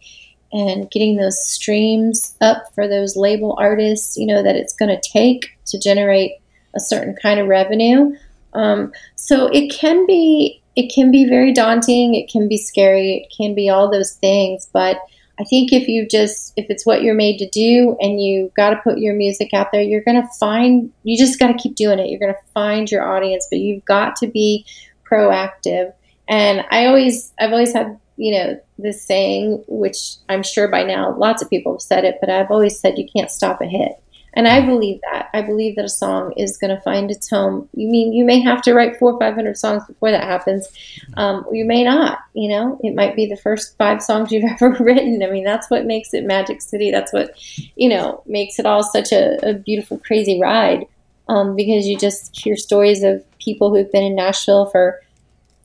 [0.52, 4.16] and getting those streams up for those label artists.
[4.16, 6.32] You know that it's going to take to generate
[6.74, 8.16] a certain kind of revenue.
[8.54, 12.14] Um, so it can be it can be very daunting.
[12.14, 13.24] It can be scary.
[13.24, 14.98] It can be all those things, but
[15.38, 18.70] I think if you just if it's what you're made to do and you got
[18.70, 21.74] to put your music out there, you're going to find you just got to keep
[21.74, 22.08] doing it.
[22.08, 24.64] You're going to find your audience, but you've got to be
[25.08, 25.92] proactive.
[26.28, 31.16] And I always I've always had, you know, this saying which I'm sure by now
[31.16, 33.92] lots of people have said it, but I've always said you can't stop a hit.
[34.36, 35.30] And I believe that.
[35.32, 37.70] I believe that a song is going to find its home.
[37.72, 40.68] You mean you may have to write four or five hundred songs before that happens.
[41.16, 42.18] Um, you may not.
[42.34, 45.22] You know, it might be the first five songs you've ever written.
[45.22, 46.90] I mean, that's what makes it Magic City.
[46.90, 47.34] That's what,
[47.76, 50.86] you know, makes it all such a, a beautiful, crazy ride.
[51.28, 55.02] Um, because you just hear stories of people who've been in Nashville for,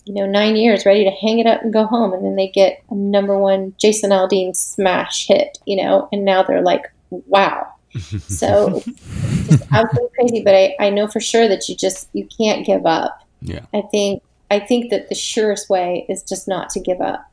[0.05, 2.47] you know, nine years, ready to hang it up and go home, and then they
[2.47, 5.57] get a number one Jason Aldean smash hit.
[5.65, 10.43] You know, and now they're like, wow so just absolutely crazy.
[10.43, 13.25] But I, I know for sure that you just you can't give up.
[13.41, 13.65] Yeah.
[13.73, 17.29] I think I think that the surest way is just not to give up.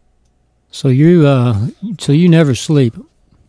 [0.71, 2.95] So you uh so you never sleep.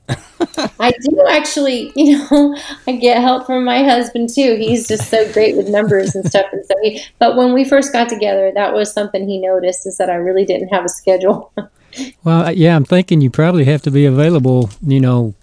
[0.80, 2.58] I do actually, you know,
[2.88, 4.56] I get help from my husband too.
[4.56, 6.48] He's just so great with numbers and stuff.
[6.52, 9.98] And so he, but when we first got together, that was something he noticed is
[9.98, 11.54] that I really didn't have a schedule.
[12.24, 15.36] well, yeah, I'm thinking you probably have to be available, you know,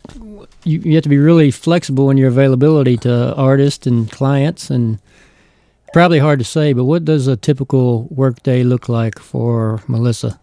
[0.67, 4.99] you, you have to be really flexible in your availability to artists and clients and
[5.93, 10.39] probably hard to say but what does a typical workday look like for melissa?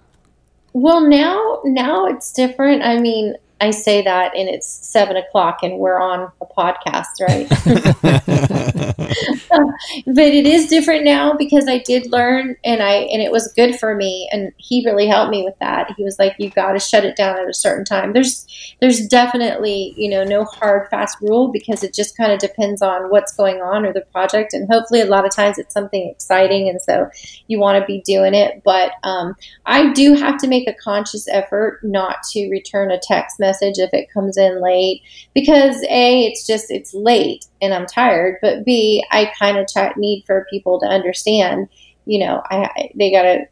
[0.72, 2.82] Well now now it's different.
[2.84, 7.48] I mean I say that and it's seven o'clock and we're on a podcast, right?
[10.06, 13.80] but it is different now because I did learn and I and it was good
[13.80, 15.94] for me and he really helped me with that.
[15.96, 18.12] He was like, You gotta shut it down at a certain time.
[18.12, 18.46] There's
[18.82, 23.10] there's definitely, you know, no hard fast rule because it just kind of depends on
[23.12, 26.68] what's going on or the project and hopefully a lot of times it's something exciting
[26.68, 27.10] and so
[27.48, 28.62] you want to be doing it.
[28.66, 29.36] But um,
[29.66, 33.94] I do have to make a conscious effort not to return a text message if
[33.94, 35.02] it comes in late
[35.34, 39.98] because a it's just it's late and I'm tired, but b I kind of ch-
[39.98, 41.70] need for people to understand,
[42.06, 43.48] you know, I they gotta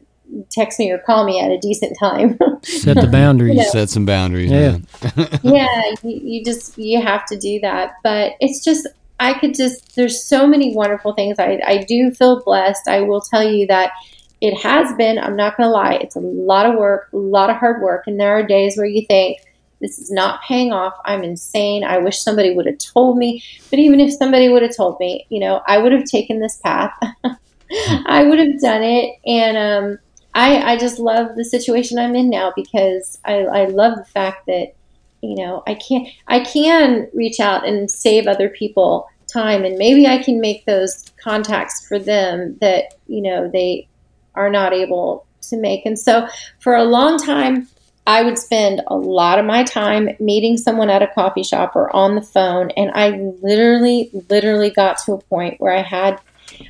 [0.50, 2.38] text me or call me at a decent time.
[2.62, 3.54] Set the boundaries.
[3.54, 3.70] You know.
[3.70, 4.50] Set some boundaries.
[4.50, 4.78] Yeah.
[5.42, 7.94] yeah, you, you just you have to do that.
[8.02, 8.88] But it's just
[9.20, 11.38] I could just there's so many wonderful things.
[11.38, 12.88] I I do feel blessed.
[12.88, 13.92] I will tell you that
[14.40, 15.18] it has been.
[15.18, 15.94] I'm not going to lie.
[15.94, 18.86] It's a lot of work, a lot of hard work, and there are days where
[18.86, 19.38] you think
[19.82, 20.94] this is not paying off.
[21.04, 21.84] I'm insane.
[21.84, 23.42] I wish somebody would have told me.
[23.68, 26.56] But even if somebody would have told me, you know, I would have taken this
[26.58, 26.92] path.
[28.06, 29.18] I would have done it.
[29.26, 29.98] And um,
[30.34, 34.46] I, I just love the situation I'm in now because I, I love the fact
[34.46, 34.72] that,
[35.20, 40.06] you know, I can I can reach out and save other people time and maybe
[40.06, 43.88] I can make those contacts for them that, you know, they
[44.34, 45.86] are not able to make.
[45.86, 46.28] And so
[46.60, 47.68] for a long time,
[48.06, 51.94] I would spend a lot of my time meeting someone at a coffee shop or
[51.94, 52.70] on the phone.
[52.72, 53.10] And I
[53.42, 56.20] literally, literally got to a point where I had,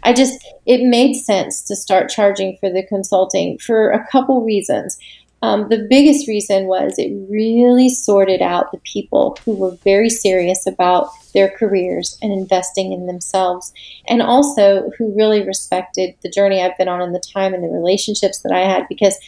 [0.03, 4.99] I just, it made sense to start charging for the consulting for a couple reasons.
[5.45, 10.69] Um, the biggest reason was it really sorted out the people who were very serious
[10.69, 13.73] about their careers and investing in themselves,
[14.07, 17.69] and also who really respected the journey I've been on and the time and the
[17.69, 18.87] relationships that I had.
[18.89, 19.19] Because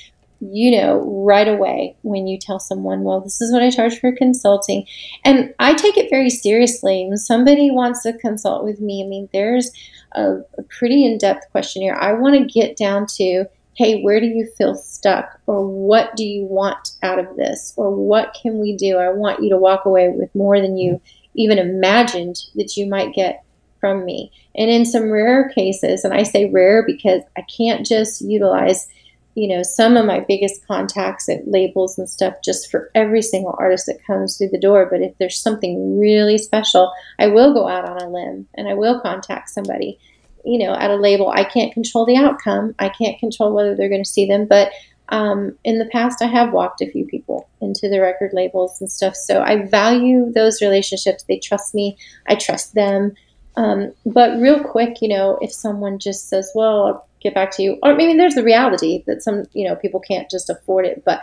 [0.53, 4.13] you know right away when you tell someone, well, this is what I charge for
[4.13, 4.87] consulting.
[5.25, 7.07] And I take it very seriously.
[7.09, 9.71] When somebody wants to consult with me, I mean, there's
[10.13, 11.97] a, a pretty in depth questionnaire.
[11.97, 15.41] I want to get down to, hey, where do you feel stuck?
[15.47, 17.73] Or what do you want out of this?
[17.77, 18.97] Or what can we do?
[18.99, 21.01] I want you to walk away with more than you
[21.35, 23.45] even imagined that you might get
[23.81, 24.33] from me.
[24.55, 28.89] And in some rare cases, and I say rare because I can't just utilize
[29.35, 33.55] you know, some of my biggest contacts at labels and stuff just for every single
[33.59, 34.87] artist that comes through the door.
[34.91, 38.75] But if there's something really special, I will go out on a limb and I
[38.75, 39.99] will contact somebody,
[40.45, 41.31] you know, at a label.
[41.31, 42.75] I can't control the outcome.
[42.79, 44.47] I can't control whether they're going to see them.
[44.47, 44.71] But
[45.09, 48.91] um, in the past, I have walked a few people into the record labels and
[48.91, 49.17] stuff.
[49.17, 51.25] So I value those relationships.
[51.25, 51.97] They trust me.
[52.27, 53.15] I trust them.
[53.57, 57.79] Um, but real quick, you know, if someone just says, well, get back to you.
[57.83, 61.03] Or maybe there's the reality that some, you know, people can't just afford it.
[61.05, 61.23] But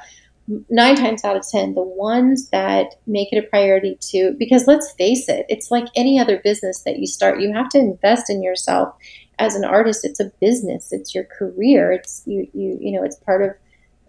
[0.69, 4.91] nine times out of 10, the ones that make it a priority to, because let's
[4.93, 8.43] face it, it's like any other business that you start, you have to invest in
[8.43, 8.93] yourself.
[9.39, 13.15] As an artist, it's a business, it's your career, it's you, you, you know, it's
[13.15, 13.51] part of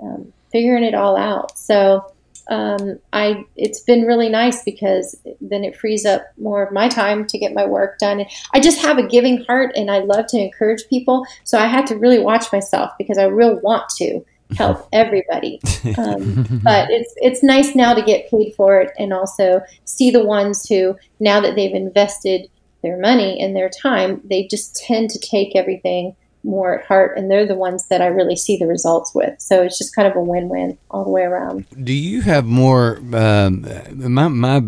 [0.02, 1.58] um, figuring it all out.
[1.58, 2.12] So,
[2.48, 7.26] um, I it's been really nice because then it frees up more of my time
[7.26, 8.20] to get my work done.
[8.20, 11.26] And I just have a giving heart, and I love to encourage people.
[11.44, 14.24] So I had to really watch myself because I really want to
[14.56, 15.60] help everybody.
[15.96, 20.24] Um, but it's it's nice now to get paid for it, and also see the
[20.24, 22.48] ones who now that they've invested
[22.82, 27.30] their money and their time, they just tend to take everything more at heart and
[27.30, 29.40] they're the ones that I really see the results with.
[29.40, 31.66] So it's just kind of a win-win all the way around.
[31.82, 34.62] Do you have more um, my my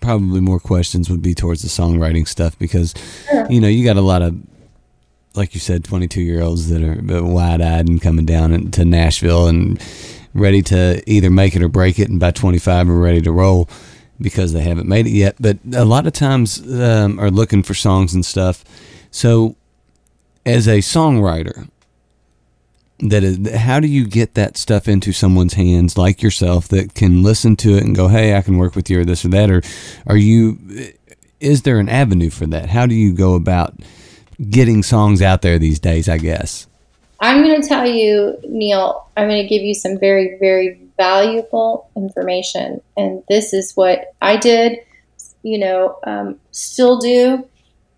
[0.00, 2.94] probably more questions would be towards the songwriting stuff because
[3.30, 3.46] Sure.
[3.50, 4.36] you know, you got a lot of
[5.34, 9.82] like you said 22-year-olds that are wide-eyed and coming down to Nashville and
[10.34, 13.68] ready to either make it or break it and by 25 are ready to roll
[14.20, 17.74] because they haven't made it yet but a lot of times um, are looking for
[17.74, 18.64] songs and stuff
[19.10, 19.56] so
[20.44, 21.68] as a songwriter
[22.98, 27.22] that is how do you get that stuff into someone's hands like yourself that can
[27.22, 29.50] listen to it and go hey i can work with you or this or that
[29.50, 29.62] or
[30.06, 30.58] are you
[31.40, 33.74] is there an avenue for that how do you go about
[34.50, 36.66] getting songs out there these days i guess
[37.22, 41.88] I'm going to tell you, Neil, I'm going to give you some very, very valuable
[41.94, 42.82] information.
[42.96, 44.80] And this is what I did,
[45.44, 47.48] you know, um, still do.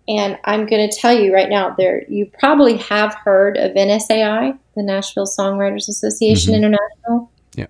[0.07, 4.57] And I'm going to tell you right now, there you probably have heard of NSAI,
[4.75, 6.57] the Nashville Songwriters Association Mhm.
[6.57, 7.31] International.
[7.55, 7.65] Yeah.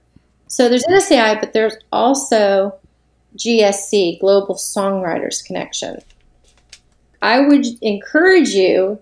[0.48, 2.76] So there's NSAI, but there's also
[3.38, 6.00] GSC, Global Songwriters Connection.
[7.22, 9.00] I would encourage you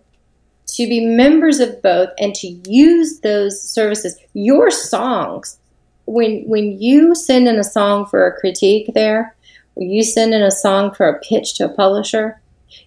[0.67, 4.17] to be members of both and to use those services.
[4.33, 5.57] Your songs
[6.05, 9.35] when when you send in a song for a critique there,
[9.75, 12.39] when you send in a song for a pitch to a publisher,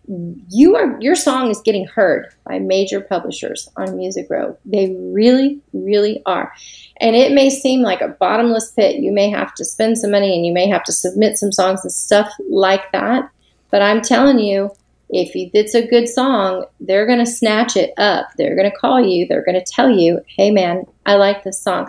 [0.07, 4.57] you are your song is getting heard by major publishers on Music Row.
[4.65, 6.53] They really, really are.
[7.01, 8.97] And it may seem like a bottomless pit.
[8.97, 11.81] You may have to spend some money and you may have to submit some songs
[11.83, 13.31] and stuff like that.
[13.71, 14.71] But I'm telling you,
[15.11, 18.29] if it's a good song, they're going to snatch it up.
[18.37, 19.27] They're going to call you.
[19.27, 21.89] They're going to tell you, hey, man, I like this song.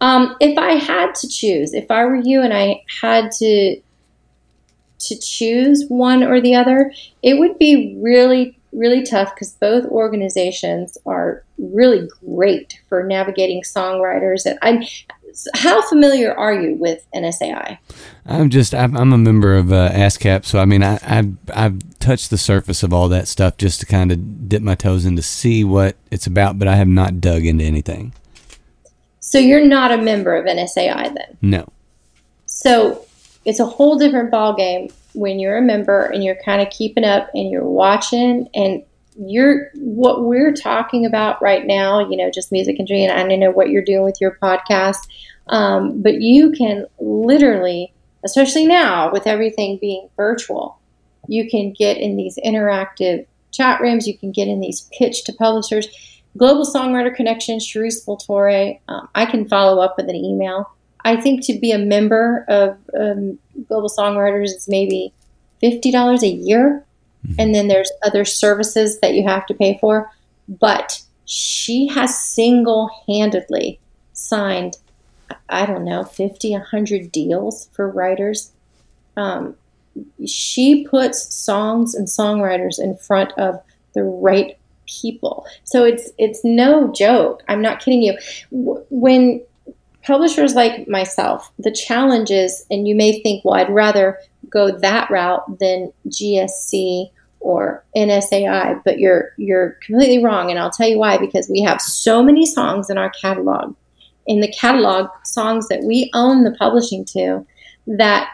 [0.00, 3.80] Um, if I had to choose, if I were you and I had to
[4.98, 6.92] to choose one or the other,
[7.22, 14.46] it would be really, really tough because both organizations are really great for navigating songwriters.
[14.46, 14.82] And I'm,
[15.54, 17.78] how familiar are you with NSAI?
[18.24, 21.98] I'm just I'm, I'm a member of uh, ASCAP, so I mean I, I've I've
[22.00, 25.16] touched the surface of all that stuff just to kind of dip my toes in
[25.16, 28.12] to see what it's about, but I have not dug into anything.
[29.20, 31.36] So you're not a member of NSAI then?
[31.42, 31.68] No.
[32.46, 33.05] So
[33.46, 37.04] it's a whole different ball game when you're a member and you're kind of keeping
[37.04, 38.82] up and you're watching and
[39.18, 43.50] you're what we're talking about right now you know just music and dream i know
[43.50, 44.98] what you're doing with your podcast
[45.48, 47.94] um, but you can literally
[48.24, 50.78] especially now with everything being virtual
[51.28, 55.32] you can get in these interactive chat rooms you can get in these pitch to
[55.32, 55.88] publishers.
[56.36, 60.70] Global songwriter connection Cherise Spoltore um, i can follow up with an email
[61.06, 63.38] I think to be a member of um,
[63.68, 65.12] Global Songwriters is maybe
[65.60, 66.84] fifty dollars a year,
[67.24, 67.40] mm-hmm.
[67.40, 70.10] and then there's other services that you have to pay for.
[70.48, 73.78] But she has single-handedly
[74.12, 74.78] signed,
[75.48, 78.52] I don't know, 50, 100 deals for writers.
[79.16, 79.56] Um,
[80.26, 83.60] she puts songs and songwriters in front of
[83.94, 85.46] the right people.
[85.62, 87.44] So it's it's no joke.
[87.48, 88.18] I'm not kidding you.
[88.50, 89.40] When
[90.06, 95.10] publishers like myself, the challenge is, and you may think, well, I'd rather go that
[95.10, 101.18] route than GSC or NSAI, but you're you're completely wrong, and I'll tell you why.
[101.18, 103.74] Because we have so many songs in our catalog,
[104.26, 107.46] in the catalog, songs that we own the publishing to,
[107.86, 108.30] that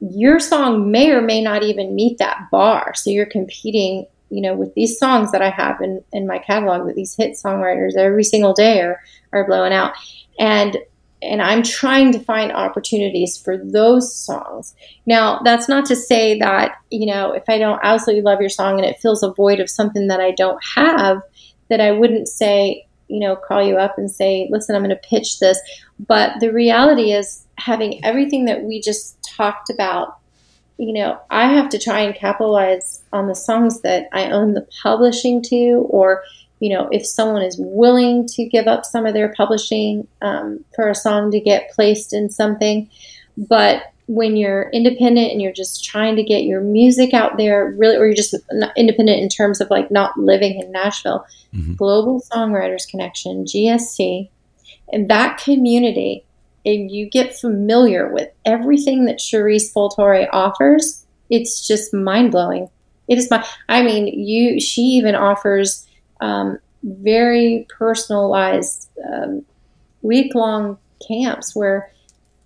[0.00, 2.94] your song may or may not even meet that bar.
[2.94, 6.86] So you're competing, you know, with these songs that I have in, in my catalog
[6.86, 9.00] with these hit songwriters every single day are,
[9.32, 9.92] are blowing out.
[10.38, 10.78] And
[11.22, 14.74] and I'm trying to find opportunities for those songs.
[15.06, 18.78] Now, that's not to say that, you know, if I don't absolutely love your song
[18.78, 21.20] and it fills a void of something that I don't have,
[21.68, 25.08] that I wouldn't say, you know, call you up and say, listen, I'm going to
[25.08, 25.60] pitch this.
[25.98, 30.16] But the reality is, having everything that we just talked about,
[30.78, 34.66] you know, I have to try and capitalize on the songs that I own the
[34.82, 36.22] publishing to or
[36.60, 40.88] you know, if someone is willing to give up some of their publishing um, for
[40.88, 42.88] a song to get placed in something.
[43.36, 47.96] But when you're independent and you're just trying to get your music out there, really,
[47.96, 48.34] or you're just
[48.76, 51.74] independent in terms of like not living in Nashville, mm-hmm.
[51.74, 54.28] Global Songwriters Connection, GSC,
[54.92, 56.24] and that community,
[56.66, 62.68] and you get familiar with everything that Cherise Spoltore offers, it's just mind blowing.
[63.08, 65.86] It is my, I mean, you, she even offers
[66.20, 69.44] um, very personalized um,
[70.02, 71.92] week long camps where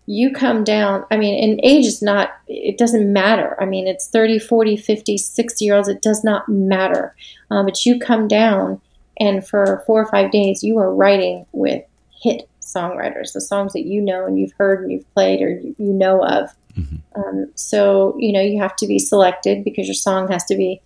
[0.07, 1.05] you come down.
[1.11, 3.57] I mean, and age is not, it doesn't matter.
[3.61, 7.15] I mean, it's 30, 40, 50, 60 year olds, it does not matter.
[7.51, 8.81] Um, but you come down
[9.19, 11.85] and for four or five days, you are writing with
[12.23, 15.75] hit songwriters, the songs that you know and you've heard and you've played or you
[15.79, 16.51] know of.
[16.77, 17.21] Mm-hmm.
[17.21, 20.81] Um, so, you know, you have to be selected because your song has to be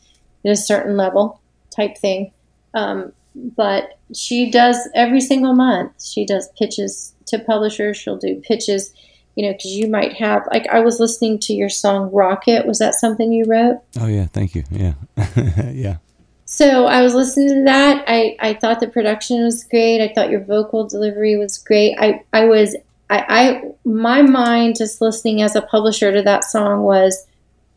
[0.45, 1.41] at a certain level
[1.75, 2.33] type thing.
[2.79, 6.03] Um, but she does every single month.
[6.03, 7.97] She does pitches to publishers.
[7.97, 8.93] She'll do pitches,
[9.37, 12.79] you know, because you might have like I was listening to your song "Rocket." Was
[12.79, 13.81] that something you wrote?
[14.01, 14.65] Oh yeah, thank you.
[14.71, 14.95] Yeah,
[15.73, 15.97] yeah.
[16.45, 18.05] So I was listening to that.
[18.09, 20.03] I, I thought the production was great.
[20.03, 21.95] I thought your vocal delivery was great.
[21.99, 22.75] I, I was
[23.11, 27.27] I, I my mind just listening as a publisher to that song was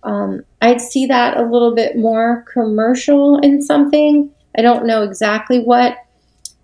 [0.04, 5.60] um, I'd see that a little bit more commercial in something I don't know exactly
[5.60, 5.98] what.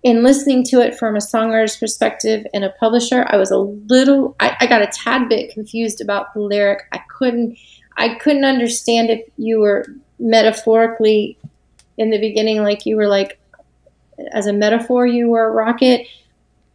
[0.04, 4.36] In listening to it from a songwriter's perspective and a publisher, I was a little,
[4.38, 6.82] I, I got a tad bit confused about the lyric.
[6.92, 7.58] I couldn't,
[7.96, 9.86] I couldn't understand if you were
[10.20, 11.36] metaphorically
[11.96, 13.40] in the beginning, like you were like,
[14.32, 16.06] as a metaphor, you were a rocket.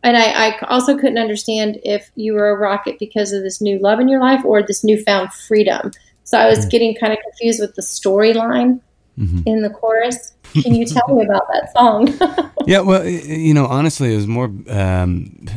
[0.03, 3.79] And I, I also couldn't understand if you were a rocket because of this new
[3.79, 5.91] love in your life or this newfound freedom.
[6.25, 6.69] So I was mm-hmm.
[6.69, 8.81] getting kind of confused with the storyline
[9.17, 9.41] mm-hmm.
[9.45, 10.33] in the chorus.
[10.53, 12.51] Can you tell me about that song?
[12.67, 14.51] yeah, well, you know, honestly, it was more.
[14.69, 15.47] Um,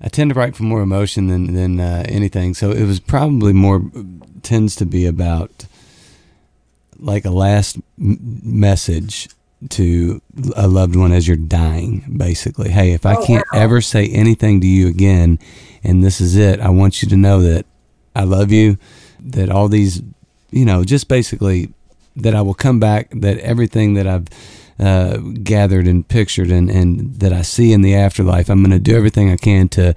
[0.00, 2.54] I tend to write for more emotion than than uh, anything.
[2.54, 3.82] So it was probably more
[4.42, 5.66] tends to be about
[6.98, 9.28] like a last m- message
[9.70, 10.20] to
[10.54, 12.14] a loved one as you're dying.
[12.16, 13.60] Basically, hey, if I Oh, can't wow.
[13.60, 15.38] ever say anything to you again,
[15.82, 17.66] and this is it, I want you to know that
[18.14, 18.78] I love you.
[19.20, 20.00] That all these,
[20.50, 21.72] you know, just basically
[22.22, 23.10] that I will come back.
[23.12, 24.26] That everything that I've
[24.78, 28.78] uh, gathered and pictured and, and that I see in the afterlife, I'm going to
[28.78, 29.94] do everything I can to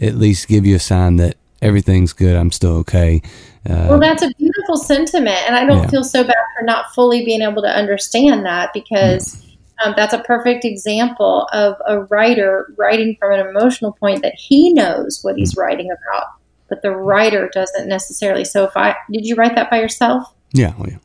[0.00, 2.36] at least give you a sign that everything's good.
[2.36, 3.22] I'm still okay.
[3.68, 5.90] Uh, Well, that's a beautiful sentiment, and I don't Yeah.
[5.90, 9.42] feel so bad for not fully being able to understand that because
[9.84, 14.72] um, that's a perfect example of a writer writing from an emotional point that he
[14.72, 15.38] knows what Mm.
[15.38, 16.26] he's writing about,
[16.68, 18.44] but the writer doesn't necessarily.
[18.44, 20.24] So, if I did you write that by yourself?
[20.52, 20.96] yeah, well, yeah.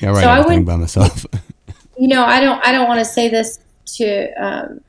[0.00, 1.26] Yeah, write So I would- by myself.
[1.98, 3.58] you know, I don't I don't want to say this
[3.96, 4.80] to um,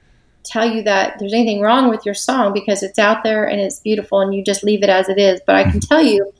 [0.43, 3.79] tell you that there's anything wrong with your song because it's out there and it's
[3.79, 5.41] beautiful and you just leave it as it is.
[5.45, 6.31] But I can tell you,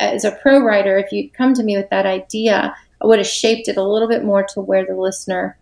[0.00, 3.26] as a pro writer, if you'd come to me with that idea, I would have
[3.26, 5.56] shaped it a little bit more to where the listener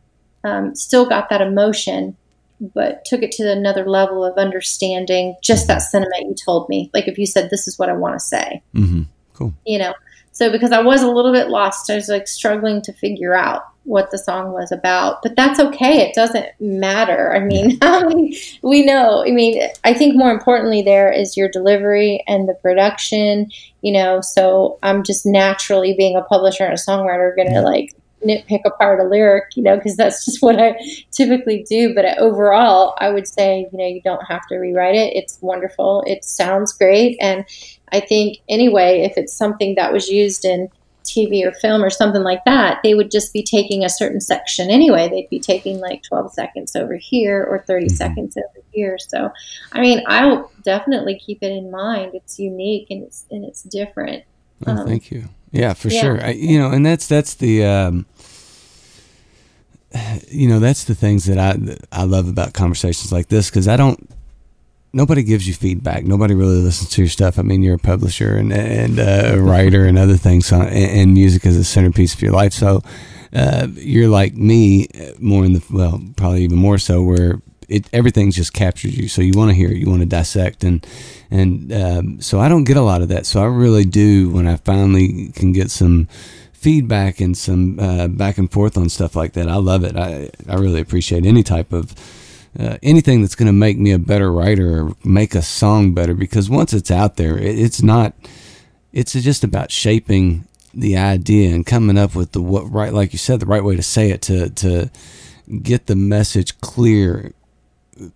[0.44, 2.16] um, still got that emotion,
[2.60, 6.90] but took it to another level of understanding just that sentiment you told me.
[6.94, 9.02] Like if you said, "This is what I want to say," mm-hmm.
[9.34, 9.52] Cool.
[9.66, 9.92] you know
[10.36, 13.62] so because i was a little bit lost i was like struggling to figure out
[13.84, 17.32] what the song was about but that's okay it doesn't matter.
[17.32, 18.28] I mean um,
[18.62, 23.48] we know i mean i think more importantly there is your delivery and the production
[23.82, 27.94] you know so i'm just naturally being a publisher and a songwriter gonna like
[28.26, 30.74] nitpick apart a lyric you know because that's just what i
[31.12, 35.14] typically do but overall i would say you know you don't have to rewrite it
[35.14, 37.44] it's wonderful it sounds great and
[37.92, 40.68] I think anyway, if it's something that was used in
[41.04, 44.70] TV or film or something like that, they would just be taking a certain section
[44.70, 45.08] anyway.
[45.08, 47.96] They'd be taking like 12 seconds over here or 30 Mhm.
[47.96, 48.98] seconds over here.
[48.98, 49.30] So,
[49.70, 52.10] I mean, I'll definitely keep it in mind.
[52.14, 54.24] It's unique and it's and it's different.
[54.66, 55.28] Oh, Um, thank you.
[55.52, 56.00] Yeah, for yeah.
[56.00, 56.24] sure.
[56.24, 58.04] I, you know, and that's that's the um,
[60.28, 61.56] you know that's the things that I
[61.92, 64.10] I love about conversations like this because I don't.
[64.92, 66.04] Nobody gives you feedback.
[66.04, 67.38] Nobody really listens to your stuff.
[67.38, 71.12] I mean, you're a publisher and and uh, a writer and other things, and, and
[71.12, 72.54] music is a centerpiece of your life.
[72.54, 72.82] So
[73.34, 77.88] uh, you're like me, uh, more in the well, probably even more so, where it
[77.92, 79.08] everything's just captures you.
[79.08, 80.86] So you want to hear it, you want to dissect, and
[81.30, 83.26] and um, so I don't get a lot of that.
[83.26, 86.08] So I really do when I finally can get some
[86.66, 89.48] feedback and some uh, back and forth on stuff like that.
[89.48, 89.96] I love it.
[89.96, 91.94] I I really appreciate any type of
[92.58, 96.12] uh, anything that's going to make me a better writer or make a song better
[96.12, 98.14] because once it's out there, it, it's not.
[98.92, 103.20] It's just about shaping the idea and coming up with the what right, like you
[103.20, 104.90] said, the right way to say it to to
[105.62, 107.32] get the message clear,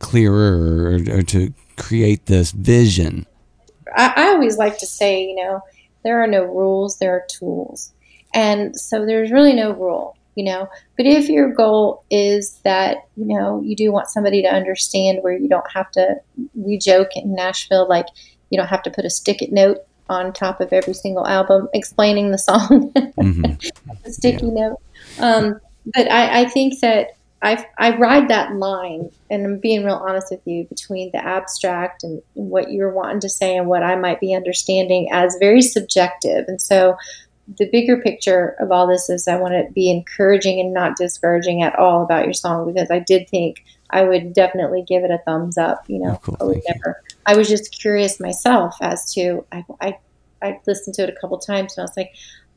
[0.01, 3.27] clearer, or, or to create this vision.
[3.97, 5.63] I, I always like to say, you know,
[6.03, 7.93] there are no rules, there are tools.
[8.35, 10.69] And so there's really no rule, you know.
[10.97, 15.37] But if your goal is that, you know, you do want somebody to understand where
[15.37, 16.17] you don't have to,
[16.55, 18.07] we joke in Nashville, like,
[18.51, 19.79] you don't have to put a stick it note
[20.09, 23.45] on top of every single album explaining the song, hmm
[24.05, 24.79] a sticky note.
[25.19, 25.61] Um,
[25.95, 27.13] but I, I think that
[27.43, 32.05] I, I ride that line, and I'm being real honest with you, between the abstract
[32.05, 36.45] and what you're wanting to say and what I might be understanding as very subjective.
[36.49, 36.97] And so
[37.59, 41.63] the bigger picture of all this is I want to be encouraging and not discouraging
[41.63, 45.19] at all about your song because I did think I would definitely give it a
[45.25, 45.85] thumbs up.
[45.89, 46.37] You know, Oh, cool.
[46.41, 46.95] I would Thank you.
[47.27, 49.99] I was just curious myself as to I, I
[50.43, 52.13] I listened to it a couple times and I was like,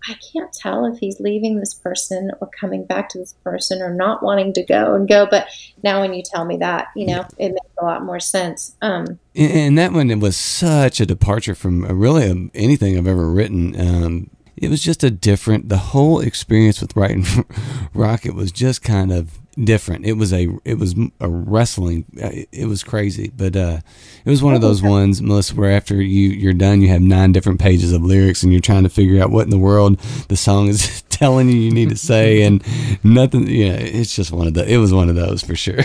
[0.07, 3.93] I can't tell if he's leaving this person or coming back to this person or
[3.93, 5.25] not wanting to go and go.
[5.29, 5.47] But
[5.81, 8.75] now when you tell me that, you know, it makes a lot more sense.
[8.81, 12.97] Um, And, and that one it was such a departure from uh, really um, anything
[12.97, 13.79] I've ever written.
[13.79, 15.69] Um, it was just a different.
[15.69, 17.25] The whole experience with writing
[17.93, 20.03] Rocket was just kind of different.
[20.05, 22.05] It was a it was a wrestling.
[22.21, 23.79] uh, It was crazy, but uh,
[24.25, 27.31] it was one of those ones, Melissa, where after you you're done, you have nine
[27.31, 29.99] different pages of lyrics, and you're trying to figure out what in the world
[30.29, 32.63] the song is telling you you need to say, and
[33.03, 33.47] nothing.
[33.47, 34.67] You know, it's just one of the.
[34.71, 35.81] It was one of those for sure.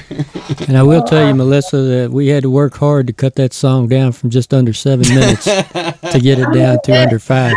[0.67, 3.53] And I will tell you, Melissa, that we had to work hard to cut that
[3.53, 7.53] song down from just under seven minutes to get it down to under five.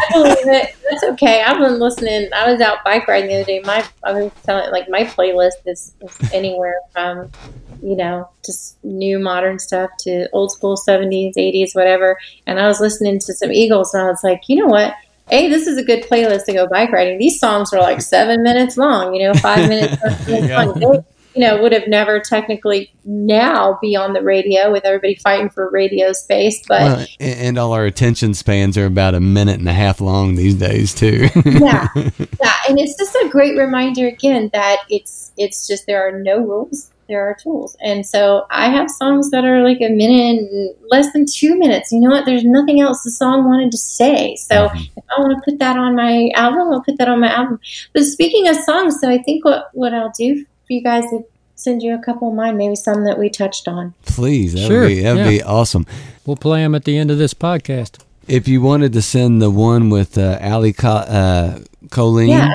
[0.92, 1.42] That's okay.
[1.42, 2.30] I've been listening.
[2.36, 3.62] I was out bike riding the other day.
[3.64, 7.32] My I was telling like my playlist is, is anywhere from
[7.82, 12.18] you know just new modern stuff to old school seventies, eighties, whatever.
[12.46, 14.94] And I was listening to some Eagles, and I was like, you know what?
[15.30, 17.18] Hey, this is a good playlist to go bike riding.
[17.18, 19.16] These songs are like seven minutes long.
[19.16, 19.96] You know, five minutes.
[20.28, 20.66] minutes Yeah.
[20.66, 21.06] long.
[21.34, 25.70] You know, would have never technically now be on the radio with everybody fighting for
[25.70, 26.62] radio space.
[26.68, 30.02] But Well, and, and all our attention spans are about a minute and a half
[30.02, 31.30] long these days too.
[31.46, 36.20] yeah, yeah, and it's just a great reminder again that it's it's just there are
[36.20, 40.38] no rules, there are tools, and so I have songs that are like a minute
[40.40, 41.94] and less than two minutes.
[41.94, 42.26] You know what?
[42.26, 44.90] There's nothing else the song wanted to say, so Mhm.
[44.98, 47.60] if I want to put that on my album, I'll put that on my album.
[47.94, 51.22] But speaking of songs, so I think what what I'll do for you guys is
[51.56, 53.94] send you a couple of mine, maybe some that we touched on.
[54.06, 55.30] Please, that Sure, would be that would yeah.
[55.30, 55.86] be awesome.
[56.26, 58.00] We'll play them at the end of this podcast.
[58.28, 61.60] If you wanted to send the one with uh, Allie Co- uh,
[61.90, 62.54] Colleen, Yeah,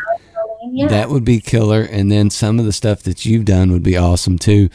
[0.71, 0.87] yeah.
[0.89, 1.83] that would be killer.
[1.83, 4.71] And then some of the stuff that you've done would be awesome too.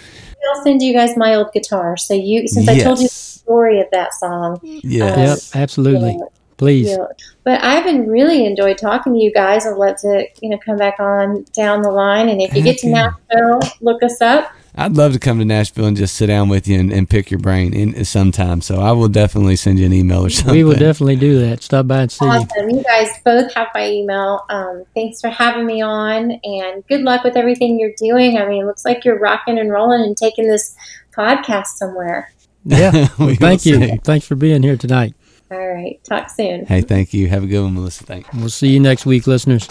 [0.56, 1.96] I'll send you guys my old guitar.
[1.98, 5.52] So you, since I told you the story of that song, Yes.
[5.56, 6.12] Yep, absolutely.
[6.20, 6.26] yeah,
[6.62, 6.96] Please.
[7.44, 9.66] But I've been really enjoyed talking to you guys.
[9.66, 12.30] I'd love to, you know, come back on down the line.
[12.30, 14.52] And if you get to Nashville, look us up.
[14.76, 17.32] I'd love to come to Nashville and just sit down with you and, and pick
[17.32, 18.62] your brain in sometime.
[18.62, 20.54] So I will definitely send you an email or something.
[20.54, 21.64] We will definitely do that.
[21.64, 22.32] Stop by and see you.
[22.32, 22.70] Awesome.
[22.70, 24.46] You guys both have my email.
[24.52, 28.38] Um, thanks for having me on and good luck with everything you're doing.
[28.38, 30.76] I mean, it looks like you're rocking and rolling and taking this
[31.12, 32.32] podcast somewhere.
[32.64, 33.08] Yeah.
[33.08, 33.98] Thank you.
[34.04, 35.16] Thanks for being here tonight.
[35.52, 36.02] All right.
[36.06, 36.66] Talk soon.
[36.66, 37.28] Hey, thank you.
[37.28, 38.06] Have a good one, Melissa.
[38.06, 38.40] Thank you.
[38.40, 39.68] We'll see you next week, listeners.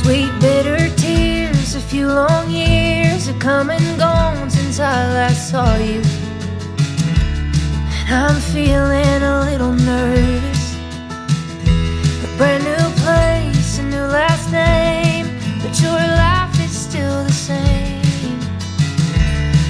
[0.00, 5.76] Sweet bitter tears, a few long years have come and gone since I last saw
[5.76, 6.00] you.
[8.08, 10.76] And I'm feeling a little nervous.
[12.24, 12.97] A brand new place, a
[14.52, 15.26] name,
[15.62, 18.40] but your life is still the same.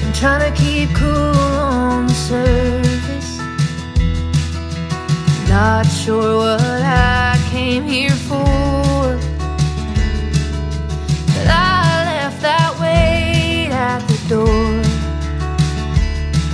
[0.05, 3.39] I'm trying to keep cool on the surface.
[5.49, 9.19] Not sure what I came here for.
[11.35, 14.81] But I left that weight at the door.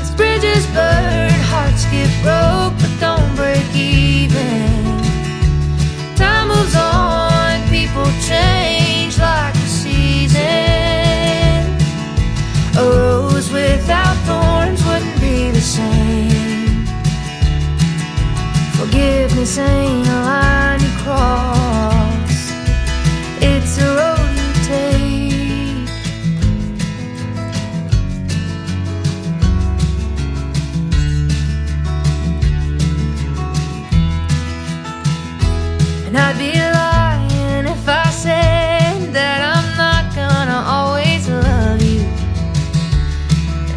[0.00, 4.73] As bridges burn, hearts get broke, but don't break even.
[19.44, 22.52] Forgiveness ain't a line you cross.
[23.42, 25.88] It's a road you take.
[36.06, 42.06] And I'd be lying if I said that I'm not gonna always love you.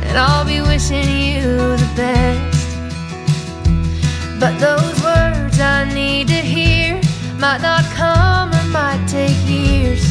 [0.07, 2.48] And I'll be wishing you the best.
[4.39, 4.97] But those
[6.28, 6.99] to hear
[7.40, 10.04] might not come or might take years.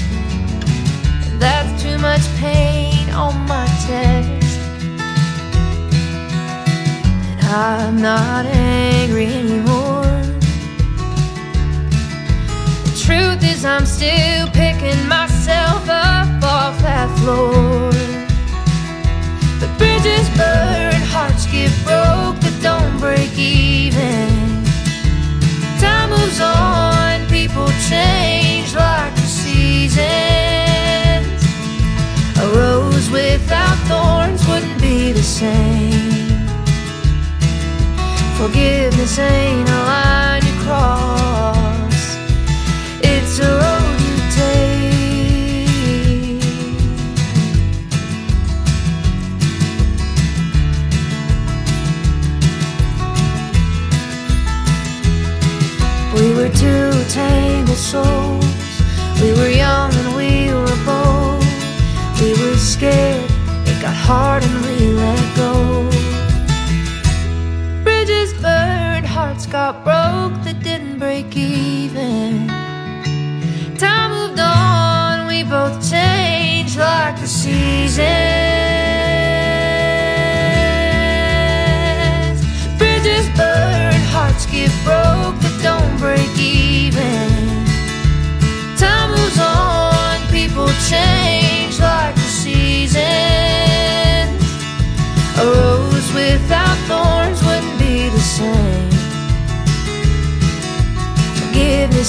[1.39, 4.59] That's too much pain on my chest.
[7.31, 10.05] And I'm not angry anymore.
[12.85, 17.91] The truth is, I'm still picking myself up off that floor.
[19.61, 20.96] But bridges burn, hearts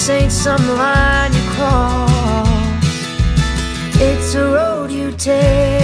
[0.09, 2.49] Ain't some line you cross,
[3.99, 5.76] it's a road you take.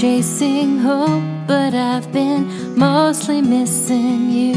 [0.00, 4.54] Chasing hope, but I've been mostly missing you.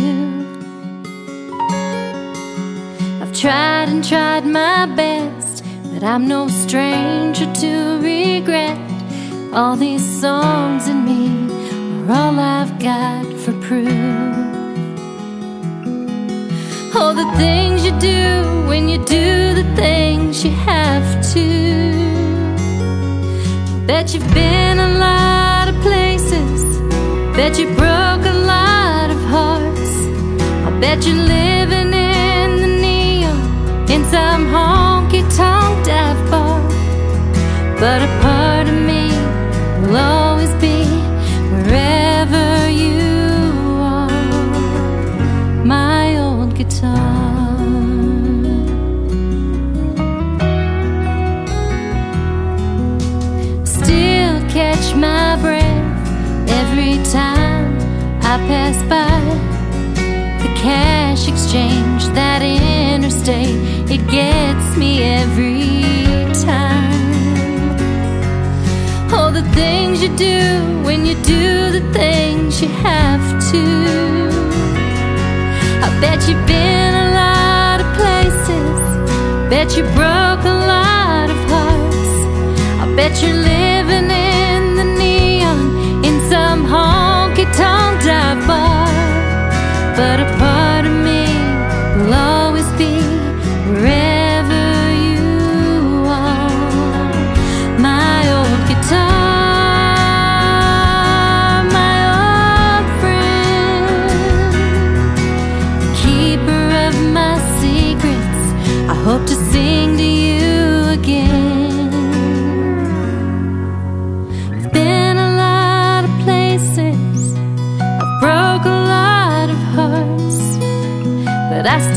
[3.19, 8.77] I've tried and tried my best, but I'm no stranger to regret.
[9.51, 11.25] All these songs in me
[12.03, 14.35] are all I've got for proof.
[16.95, 22.10] All the things you do when you do the things you have to.
[23.87, 26.79] Bet you've been a lot of places.
[27.35, 29.91] Bet you broke a lot of hearts.
[30.67, 36.61] I bet you're living in the neon in some honky tonk dive bar.
[37.79, 38.09] But a
[58.51, 59.21] pass by
[60.43, 63.61] the cash exchange, that interstate.
[63.95, 65.63] It gets me every
[66.49, 66.91] time.
[69.13, 70.41] All the things you do
[70.87, 73.63] when you do the things you have to.
[75.85, 78.79] I bet you've been a lot of places.
[79.49, 82.11] Bet you broke a lot of hearts.
[82.83, 84.20] I bet you're living
[90.01, 90.40] But a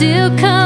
[0.05, 0.64] still come